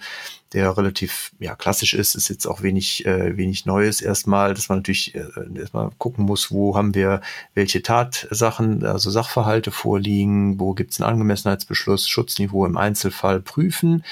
der 0.52 0.76
relativ 0.76 1.32
ja, 1.38 1.54
klassisch 1.54 1.94
ist, 1.94 2.14
ist 2.14 2.28
jetzt 2.28 2.46
auch 2.46 2.62
wenig, 2.62 3.04
äh, 3.04 3.36
wenig 3.36 3.66
Neues 3.66 4.00
erstmal, 4.00 4.54
dass 4.54 4.68
man 4.68 4.78
natürlich 4.78 5.14
äh, 5.14 5.24
erstmal 5.54 5.90
gucken 5.98 6.24
muss, 6.24 6.50
wo 6.50 6.76
haben 6.76 6.94
wir 6.94 7.20
welche 7.54 7.82
Tatsachen, 7.82 8.84
also 8.84 9.10
Sachverhalte 9.10 9.70
vorliegen, 9.70 10.60
wo 10.60 10.72
gibt 10.74 10.92
es 10.92 11.00
einen 11.00 11.10
Angemessenheitsbeschluss, 11.10 12.08
Schutzniveau 12.08 12.64
im 12.66 12.76
Einzelfall 12.76 13.40
prüfen. 13.40 14.04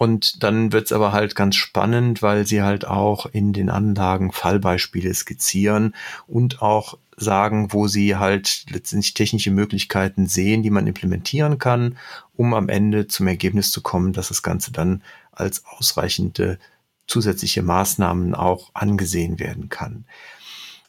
Und 0.00 0.42
dann 0.42 0.72
wird's 0.72 0.92
aber 0.92 1.12
halt 1.12 1.34
ganz 1.34 1.56
spannend, 1.56 2.22
weil 2.22 2.46
sie 2.46 2.62
halt 2.62 2.86
auch 2.86 3.26
in 3.26 3.52
den 3.52 3.68
Anlagen 3.68 4.32
Fallbeispiele 4.32 5.12
skizzieren 5.12 5.94
und 6.26 6.62
auch 6.62 6.96
sagen, 7.18 7.74
wo 7.74 7.86
sie 7.86 8.16
halt 8.16 8.64
letztendlich 8.70 9.12
technische 9.12 9.50
Möglichkeiten 9.50 10.26
sehen, 10.26 10.62
die 10.62 10.70
man 10.70 10.86
implementieren 10.86 11.58
kann, 11.58 11.98
um 12.34 12.54
am 12.54 12.70
Ende 12.70 13.08
zum 13.08 13.26
Ergebnis 13.26 13.70
zu 13.72 13.82
kommen, 13.82 14.14
dass 14.14 14.28
das 14.28 14.42
Ganze 14.42 14.72
dann 14.72 15.02
als 15.32 15.66
ausreichende 15.66 16.58
zusätzliche 17.06 17.60
Maßnahmen 17.60 18.34
auch 18.34 18.70
angesehen 18.72 19.38
werden 19.38 19.68
kann. 19.68 20.06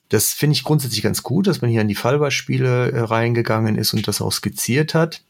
Das 0.07 0.31
finde 0.31 0.53
ich 0.53 0.63
grundsätzlich 0.63 1.01
ganz 1.01 1.21
gut, 1.21 1.47
dass 1.47 1.59
man 1.59 1.69
hier 1.69 1.81
an 1.81 1.89
die 1.89 1.95
Fallbeispiele 1.95 2.93
äh, 2.93 2.99
reingegangen 3.01 3.75
ist 3.75 3.93
und 3.93 4.07
das 4.07 4.21
auch 4.21 4.31
skizziert 4.31 4.93
hat. 4.93 5.21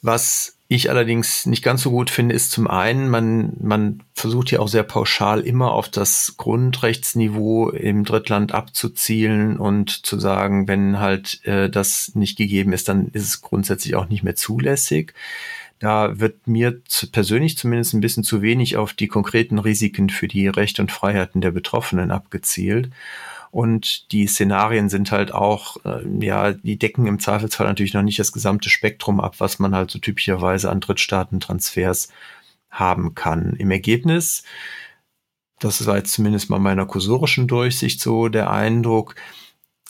Was 0.00 0.57
ich 0.70 0.90
allerdings 0.90 1.46
nicht 1.46 1.64
ganz 1.64 1.82
so 1.82 1.90
gut 1.90 2.10
finde, 2.10 2.34
ist 2.34 2.50
zum 2.50 2.66
einen, 2.66 3.08
man, 3.08 3.54
man 3.58 4.02
versucht 4.12 4.50
hier 4.50 4.60
auch 4.60 4.68
sehr 4.68 4.82
pauschal 4.82 5.40
immer 5.40 5.72
auf 5.72 5.88
das 5.88 6.34
Grundrechtsniveau 6.36 7.70
im 7.70 8.04
Drittland 8.04 8.52
abzuzielen 8.52 9.56
und 9.56 10.04
zu 10.04 10.20
sagen, 10.20 10.68
wenn 10.68 10.98
halt 10.98 11.42
äh, 11.46 11.70
das 11.70 12.14
nicht 12.14 12.36
gegeben 12.36 12.74
ist, 12.74 12.86
dann 12.90 13.08
ist 13.08 13.24
es 13.24 13.40
grundsätzlich 13.40 13.94
auch 13.96 14.10
nicht 14.10 14.22
mehr 14.22 14.36
zulässig. 14.36 15.14
Da 15.78 16.20
wird 16.20 16.46
mir 16.46 16.82
persönlich 17.12 17.56
zumindest 17.56 17.94
ein 17.94 18.00
bisschen 18.00 18.24
zu 18.24 18.42
wenig 18.42 18.76
auf 18.76 18.92
die 18.92 19.08
konkreten 19.08 19.58
Risiken 19.58 20.10
für 20.10 20.28
die 20.28 20.48
Rechte 20.48 20.82
und 20.82 20.92
Freiheiten 20.92 21.40
der 21.40 21.52
Betroffenen 21.52 22.10
abgezielt. 22.10 22.90
Und 23.50 24.12
die 24.12 24.26
Szenarien 24.26 24.88
sind 24.88 25.10
halt 25.10 25.32
auch, 25.32 25.84
äh, 25.84 26.06
ja, 26.20 26.52
die 26.52 26.78
decken 26.78 27.06
im 27.06 27.18
Zweifelsfall 27.18 27.66
natürlich 27.66 27.94
noch 27.94 28.02
nicht 28.02 28.18
das 28.18 28.32
gesamte 28.32 28.70
Spektrum 28.70 29.20
ab, 29.20 29.36
was 29.38 29.58
man 29.58 29.74
halt 29.74 29.90
so 29.90 29.98
typischerweise 29.98 30.70
an 30.70 30.80
Drittstaatentransfers 30.80 32.08
haben 32.70 33.14
kann. 33.14 33.54
Im 33.54 33.70
Ergebnis, 33.70 34.44
das 35.58 35.86
war 35.86 35.96
jetzt 35.96 36.12
zumindest 36.12 36.50
mal 36.50 36.58
meiner 36.58 36.86
kursorischen 36.86 37.48
Durchsicht 37.48 38.00
so 38.00 38.28
der 38.28 38.50
Eindruck, 38.50 39.14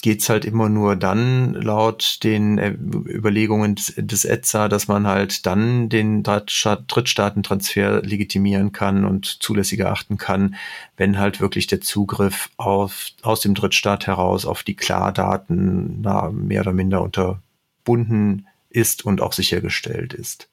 geht's 0.00 0.28
halt 0.28 0.44
immer 0.44 0.68
nur 0.68 0.96
dann 0.96 1.54
laut 1.54 2.18
den 2.22 2.58
äh, 2.58 2.70
Überlegungen 2.70 3.74
des, 3.74 3.94
des 3.96 4.24
ETSA, 4.24 4.68
dass 4.68 4.88
man 4.88 5.06
halt 5.06 5.46
dann 5.46 5.88
den 5.88 6.22
Drittstaatentransfer 6.22 8.02
legitimieren 8.02 8.72
kann 8.72 9.04
und 9.04 9.42
zulässig 9.42 9.80
erachten 9.80 10.16
kann, 10.18 10.56
wenn 10.96 11.18
halt 11.18 11.40
wirklich 11.40 11.66
der 11.66 11.80
Zugriff 11.80 12.50
auf, 12.56 13.08
aus 13.22 13.40
dem 13.40 13.54
Drittstaat 13.54 14.06
heraus 14.06 14.46
auf 14.46 14.62
die 14.62 14.76
Klardaten 14.76 16.00
na, 16.02 16.30
mehr 16.30 16.60
oder 16.62 16.72
minder 16.72 17.02
unterbunden 17.02 18.46
ist 18.70 19.04
und 19.04 19.20
auch 19.20 19.32
sichergestellt 19.32 20.14
ist. 20.14 20.48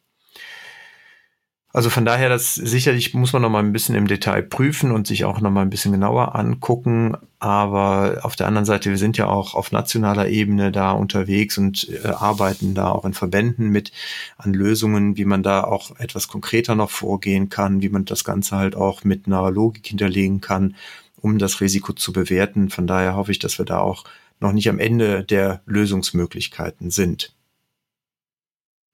Also 1.75 1.89
von 1.89 2.05
daher, 2.05 2.29
das 2.29 2.55
sicherlich 2.55 3.13
muss 3.13 3.33
man 3.33 3.41
noch 3.41 3.49
mal 3.49 3.59
ein 3.59 3.73
bisschen 3.73 3.95
im 3.95 4.07
Detail 4.07 4.43
prüfen 4.43 4.91
und 4.91 5.07
sich 5.07 5.25
auch 5.25 5.41
noch 5.41 5.51
mal 5.51 5.61
ein 5.61 5.69
bisschen 5.69 5.91
genauer 5.91 6.33
angucken. 6.33 7.17
Aber 7.39 8.19
auf 8.21 8.37
der 8.37 8.47
anderen 8.47 8.63
Seite, 8.63 8.91
wir 8.91 8.97
sind 8.97 9.17
ja 9.17 9.27
auch 9.27 9.55
auf 9.55 9.73
nationaler 9.73 10.29
Ebene 10.29 10.71
da 10.71 10.93
unterwegs 10.93 11.57
und 11.57 11.89
äh, 11.89 12.07
arbeiten 12.07 12.75
da 12.75 12.91
auch 12.91 13.03
in 13.03 13.13
Verbänden 13.13 13.71
mit 13.71 13.91
an 14.37 14.53
Lösungen, 14.53 15.17
wie 15.17 15.25
man 15.25 15.43
da 15.43 15.65
auch 15.65 15.99
etwas 15.99 16.29
konkreter 16.29 16.75
noch 16.75 16.91
vorgehen 16.91 17.49
kann, 17.49 17.81
wie 17.81 17.89
man 17.89 18.05
das 18.05 18.23
Ganze 18.23 18.55
halt 18.55 18.77
auch 18.77 19.03
mit 19.03 19.27
einer 19.27 19.51
Logik 19.51 19.85
hinterlegen 19.85 20.39
kann, 20.39 20.77
um 21.19 21.39
das 21.39 21.59
Risiko 21.59 21.91
zu 21.91 22.13
bewerten. 22.13 22.69
Von 22.69 22.87
daher 22.87 23.17
hoffe 23.17 23.31
ich, 23.31 23.39
dass 23.39 23.57
wir 23.57 23.65
da 23.65 23.79
auch 23.79 24.05
noch 24.39 24.53
nicht 24.53 24.69
am 24.69 24.79
Ende 24.79 25.25
der 25.25 25.59
Lösungsmöglichkeiten 25.65 26.89
sind. 26.89 27.33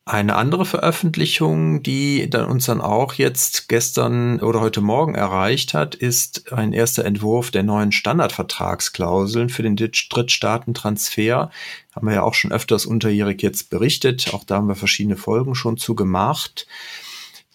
Eine 0.03 0.36
andere 0.36 0.65
Veröffentlichung, 0.65 1.84
die 1.84 2.27
dann 2.27 2.50
uns 2.50 2.65
dann 2.65 2.81
auch 2.81 3.13
jetzt 3.13 3.70
gestern 3.70 4.39
oder 4.39 4.60
heute 4.60 4.81
Morgen 4.81 5.13
erreicht 5.13 5.75
hat, 5.75 5.93
ist 5.93 6.51
ein 6.51 6.74
erster 6.74 7.05
Entwurf 7.05 7.51
der 7.51 7.62
neuen 7.62 7.91
Standardvertragsklauseln 7.91 9.50
für 9.50 9.62
den 9.62 9.75
Drittstaatentransfer. 9.75 11.51
Haben 11.96 12.08
wir 12.08 12.15
ja 12.15 12.24
auch 12.24 12.34
schon 12.34 12.51
öfters 12.51 12.88
unterjährig 12.88 13.43
jetzt 13.43 13.70
berichtet. 13.70 14.34
Auch 14.34 14.43
da 14.43 14.55
haben 14.55 14.67
wir 14.67 14.75
verschiedene 14.75 15.17
Folgen 15.17 15.53
schon 15.53 15.77
zu 15.77 15.93
gemacht. 15.93 16.65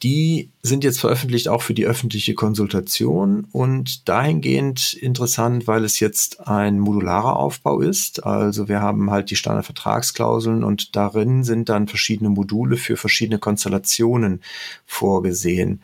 Die 0.03 0.50
sind 0.62 0.85
jetzt 0.85 1.00
veröffentlicht 1.00 1.49
auch 1.49 1.62
für 1.62 1.73
die 1.73 1.87
öffentliche 1.87 2.35
Konsultation 2.35 3.47
und 3.50 4.07
dahingehend 4.09 4.93
interessant, 4.93 5.67
weil 5.67 5.85
es 5.85 6.00
jetzt 6.00 6.47
ein 6.47 6.79
modularer 6.79 7.37
Aufbau 7.37 7.81
ist. 7.81 8.23
Also 8.23 8.69
wir 8.69 8.83
haben 8.83 9.11
halt 9.11 9.31
die 9.31 9.37
Standardvertragsklauseln 9.37 10.65
und 10.65 10.97
darin 10.97 11.45
sind 11.45 11.71
dann 11.71 11.88
verschiedene 11.88 12.29
Module 12.29 12.76
für 12.76 12.99
verschiedene 12.99 13.38
Konstellationen 13.38 14.43
vorgesehen. 14.85 15.81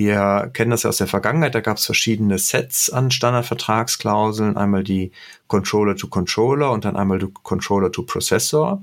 Wir 0.00 0.48
kennen 0.54 0.70
das 0.70 0.84
ja 0.84 0.88
aus 0.88 0.96
der 0.96 1.08
Vergangenheit, 1.08 1.54
da 1.54 1.60
gab 1.60 1.76
es 1.76 1.84
verschiedene 1.84 2.38
Sets 2.38 2.88
an 2.88 3.10
Standardvertragsklauseln, 3.10 4.56
einmal 4.56 4.82
die 4.82 5.12
Controller 5.46 5.94
to 5.94 6.06
Controller 6.06 6.70
und 6.70 6.86
dann 6.86 6.96
einmal 6.96 7.18
die 7.18 7.28
Controller 7.42 7.92
to 7.92 8.04
Processor. 8.04 8.82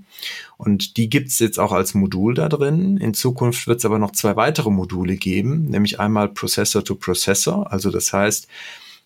Und 0.58 0.96
die 0.96 1.10
gibt's 1.10 1.40
jetzt 1.40 1.60
auch 1.60 1.72
als 1.72 1.96
Modul 1.96 2.36
da 2.36 2.48
drin. 2.50 2.98
In 2.98 3.16
Zukunft 3.16 3.66
wird 3.66 3.80
es 3.80 3.86
aber 3.86 3.98
noch 3.98 4.12
zwei 4.12 4.36
weitere 4.36 4.70
Module 4.70 5.16
geben, 5.16 5.66
nämlich 5.66 6.00
einmal 6.00 6.30
Processor 6.30 6.84
to 6.84 6.94
Processor, 6.94 7.72
also 7.72 7.90
das 7.90 8.14
heißt, 8.14 8.48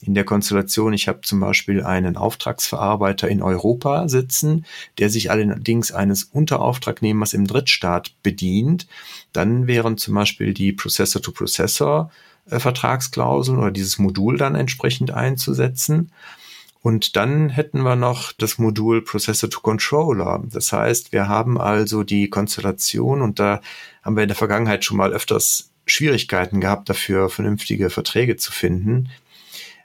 in 0.02 0.16
der 0.16 0.24
Konstellation, 0.24 0.94
ich 0.94 1.08
habe 1.08 1.22
zum 1.22 1.40
Beispiel 1.40 1.84
einen 1.84 2.18
Auftragsverarbeiter 2.18 3.28
in 3.28 3.42
Europa 3.42 4.08
sitzen, 4.08 4.66
der 4.98 5.10
sich 5.10 5.30
allerdings 5.30 5.92
eines 5.92 6.24
Unterauftragnehmers 6.24 7.34
im 7.34 7.46
Drittstaat 7.46 8.12
bedient, 8.24 8.88
dann 9.32 9.68
wären 9.68 9.98
zum 9.98 10.16
Beispiel 10.16 10.54
die 10.54 10.74
Processor-to-Processor 10.74 12.12
äh, 12.50 12.56
oder 12.56 13.72
dieses 13.72 14.00
Modul 14.00 14.38
dann 14.38 14.56
entsprechend 14.56 15.12
einzusetzen. 15.12 16.12
Und 16.82 17.16
dann 17.16 17.50
hätten 17.50 17.84
wir 17.84 17.96
noch 17.96 18.32
das 18.32 18.58
Modul 18.58 19.04
Processor 19.04 19.52
to 19.52 19.60
Controller. 19.60 20.42
Das 20.52 20.74
heißt, 20.74 21.12
wir 21.12 21.28
haben 21.28 21.62
also 21.62 22.04
die 22.04 22.28
Konstellation 22.28 23.22
und 23.22 23.40
da 23.40 23.62
haben 24.02 24.16
wir 24.16 24.24
in 24.24 24.30
der 24.30 24.36
Vergangenheit 24.36 24.84
schon 24.84 24.98
mal 24.98 25.14
öfters 25.14 25.70
Schwierigkeiten 25.86 26.60
gehabt, 26.60 26.90
dafür 26.90 27.30
vernünftige 27.30 27.92
Verträge 27.92 28.36
zu 28.38 28.52
finden 28.52 29.10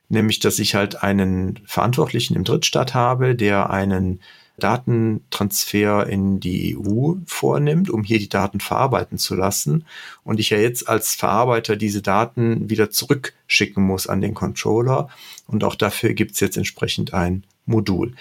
nämlich 0.09 0.41
dass 0.41 0.59
ich 0.59 0.75
halt 0.75 1.03
einen 1.03 1.61
Verantwortlichen 1.67 2.37
im 2.37 2.45
Drittstaat 2.45 2.95
habe, 2.95 3.35
der 3.35 3.71
einen 3.71 4.21
Datentransfer 4.59 6.07
in 6.07 6.41
die 6.41 6.77
EU 6.79 7.15
vornimmt, 7.27 7.91
um 7.91 8.05
hier 8.05 8.19
die 8.19 8.29
Daten 8.29 8.61
verarbeiten 8.61 9.19
zu 9.19 9.35
lassen. 9.35 9.85
Und 10.25 10.41
ich 10.41 10.51
ja 10.51 10.59
jetzt 10.59 10.89
als 10.89 11.15
Verarbeiter 11.15 11.77
diese 11.77 12.03
Daten 12.03 12.71
wieder 12.71 12.91
zurückschicken 12.91 13.83
muss 13.83 14.07
an 14.07 14.21
den 14.21 14.35
Controller. 14.35 15.09
Und 15.47 15.63
auch 15.63 15.75
dafür 15.75 16.15
gibt's 16.15 16.41
jetzt 16.41 16.57
entsprechend 16.57 17.13
ein 17.13 17.45
Modul. 17.67 18.15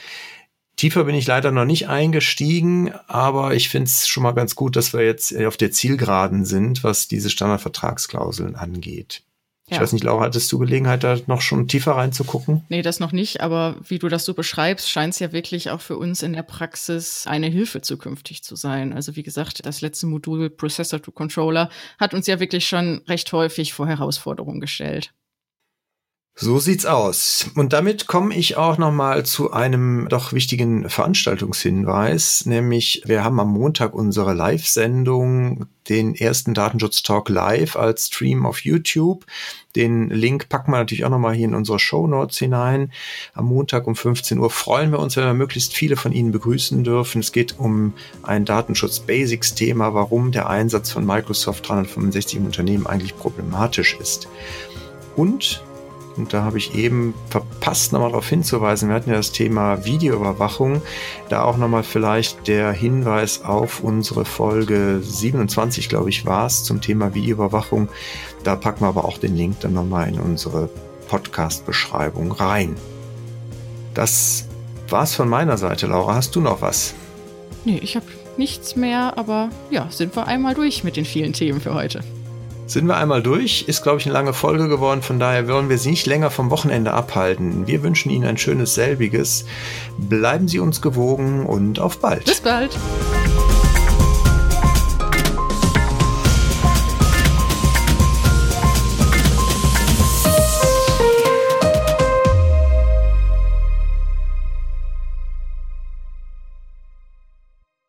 Tiefer 0.76 1.06
bin 1.06 1.15
ich 1.15 1.26
leider 1.26 1.52
noch 1.52 1.63
nicht 1.63 1.88
eingestiegen, 1.88 2.91
aber 3.08 3.54
ich 3.54 3.69
finde 3.69 3.88
es 3.88 4.10
schon 4.10 4.24
mal 4.24 4.34
ganz 4.34 4.56
gut, 4.56 4.76
dass 4.76 4.91
wir 4.91 5.06
jetzt 5.06 5.34
auf 5.38 5.56
der 5.56 5.71
Zielgeraden 5.71 6.43
sind, 6.43 6.84
was 6.84 7.08
diese 7.08 7.30
Standardvertragsklauseln 7.30 8.58
angeht. 8.58 9.24
Ich 9.67 9.80
weiß 9.80 9.93
nicht, 9.93 10.04
Laura, 10.04 10.25
hattest 10.25 10.51
du 10.51 10.60
Gelegenheit, 10.60 11.04
da 11.04 11.17
noch 11.25 11.41
schon 11.41 11.67
tiefer 11.67 11.93
reinzugucken? 11.93 12.63
Nee, 12.69 12.84
das 12.84 12.99
noch 12.99 13.12
nicht, 13.12 13.41
aber 13.41 13.78
wie 13.88 13.97
du 13.97 14.10
das 14.10 14.23
so 14.23 14.36
beschreibst, 14.36 14.89
scheint 14.89 15.13
es 15.13 15.19
ja 15.19 15.32
wirklich 15.32 15.71
auch 15.71 15.82
für 15.82 15.97
uns 15.97 16.21
in 16.21 16.34
der 16.34 16.43
Praxis 16.43 17.25
eine 17.25 17.47
Hilfe 17.47 17.82
zukünftig 17.82 18.43
zu 18.43 18.56
sein. 18.56 18.93
Also 18.93 19.15
wie 19.15 19.23
gesagt, 19.23 19.65
das 19.65 19.82
letzte 19.82 20.06
Modul 20.06 20.51
Processor 20.51 21.01
to 21.01 21.12
Controller 21.12 21.69
hat 21.99 22.13
uns 22.13 22.28
ja 22.28 22.39
wirklich 22.39 22.67
schon 22.67 23.01
recht 23.08 23.34
häufig 23.34 23.73
vor 23.73 23.88
Herausforderungen 23.88 24.60
gestellt. 24.62 25.13
So 26.38 26.60
sieht's 26.60 26.86
aus. 26.86 27.50
Und 27.56 27.71
damit 27.71 28.08
komme 28.08 28.36
ich 28.36 28.58
auch 28.58 28.78
noch 28.78 28.91
mal 28.91 29.26
zu 29.26 29.54
einem 29.54 30.10
doch 30.10 30.34
wichtigen 30.34 30.89
Veranstaltungshinweis, 30.89 32.45
nämlich 32.45 33.04
wir 33.06 33.24
haben 33.24 33.39
am 33.39 33.54
Montag 33.54 33.93
unsere 33.93 34.34
Live-Sendung, 34.34 35.67
den 35.88 36.13
ersten 36.13 36.54
Datenschutz-Talk 36.54 37.30
live 37.30 37.78
als 37.78 38.08
Stream 38.08 38.45
auf 38.45 38.65
YouTube. 38.65 39.26
Den 39.78 40.10
Link 40.10 40.50
packen 40.50 40.74
wir 40.74 40.78
natürlich 40.80 41.06
auch 41.06 41.10
noch 41.10 41.19
mal 41.19 41.34
hier 41.34 41.45
in 41.45 41.56
unsere 41.56 41.80
Show 41.80 42.06
Notes 42.06 42.38
hinein. 42.38 42.91
Am 43.34 43.45
Montag 43.45 43.88
um 43.88 43.95
15 43.95 44.38
Uhr 44.38 44.50
freuen 44.50 44.91
wir 44.91 45.00
uns, 45.00 45.15
wenn 45.15 45.24
wir 45.24 45.34
möglichst 45.34 45.74
viele 45.74 45.95
von 45.95 46.12
Ihnen 46.12 46.34
begrüßen 46.34 46.84
dürfen. 46.84 47.21
Es 47.21 47.32
geht 47.32 47.58
um 47.60 47.93
ein 48.24 48.43
Datenschutz-Basics-Thema, 48.43 49.93
warum 49.93 50.34
der 50.34 50.50
Einsatz 50.50 50.91
von 50.91 51.06
Microsoft 51.06 51.69
365 51.69 52.39
im 52.39 52.45
Unternehmen 52.45 52.88
eigentlich 52.88 53.15
problematisch 53.15 53.95
ist. 54.02 54.28
Und 55.15 55.63
und 56.17 56.34
da 56.34 56.43
habe 56.43 56.58
ich 56.58 56.75
eben 56.75 57.13
verpasst, 57.30 57.91
nochmal 57.91 58.10
darauf 58.10 58.28
hinzuweisen. 58.28 58.89
Wir 58.89 58.95
hatten 58.95 59.10
ja 59.10 59.17
das 59.17 59.32
Thema 59.32 59.84
Videoüberwachung. 59.86 60.82
Da 61.30 61.43
auch 61.43 61.58
nochmal 61.58 61.84
vielleicht 61.84 62.47
der 62.47 62.71
Hinweis 62.71 63.43
auf 63.43 63.82
unsere 63.82 64.23
Folge 64.23 65.01
27, 65.04 65.89
glaube 65.89 66.10
ich, 66.10 66.25
war 66.25 66.45
es, 66.45 66.63
zum 66.63 66.82
Thema 66.82 67.13
Videoüberwachung. 67.13 67.89
Da 68.43 68.56
packen 68.56 68.82
wir 68.82 68.88
aber 68.88 69.06
auch 69.06 69.17
den 69.17 69.36
Link 69.36 69.60
dann 69.60 69.73
nochmal 69.73 70.08
in 70.08 70.19
unsere 70.19 70.69
Podcast-Beschreibung 71.10 72.32
rein. 72.32 72.75
Das 73.93 74.45
war's 74.89 75.15
von 75.15 75.28
meiner 75.28 75.58
Seite, 75.58 75.88
Laura. 75.88 76.15
Hast 76.15 76.36
du 76.36 76.41
noch 76.41 76.62
was? 76.62 76.93
Nee, 77.65 77.80
ich 77.82 77.95
habe 77.95 78.06
nichts 78.38 78.75
mehr, 78.75 79.17
aber 79.17 79.49
ja, 79.69 79.88
sind 79.89 80.15
wir 80.15 80.28
einmal 80.28 80.54
durch 80.54 80.84
mit 80.84 80.95
den 80.95 81.06
vielen 81.06 81.34
Themen 81.34 81.60
für 81.60 81.73
heute. 81.73 82.01
Sind 82.67 82.88
wir 82.88 82.97
einmal 82.97 83.21
durch? 83.21 83.65
Ist, 83.67 83.84
glaube 83.84 83.99
ich, 83.99 84.06
eine 84.06 84.13
lange 84.13 84.34
Folge 84.34 84.67
geworden. 84.67 85.01
Von 85.01 85.19
daher 85.19 85.47
wollen 85.47 85.69
wir 85.69 85.78
Sie 85.78 85.91
nicht 85.91 86.08
länger 86.08 86.32
vom 86.32 86.49
Wochenende 86.49 86.93
abhalten. 86.93 87.67
Wir 87.67 87.84
wünschen 87.84 88.10
Ihnen 88.10 88.25
ein 88.25 88.38
schönes 88.38 88.73
selbiges. 88.73 89.45
Bleiben 89.97 90.47
Sie 90.47 90.60
uns 90.60 90.82
gewogen 90.82 91.45
und 91.45 91.80
auf 91.80 91.99
bald. 91.99 92.25
Bis 92.25 92.41
bald. 92.41 92.75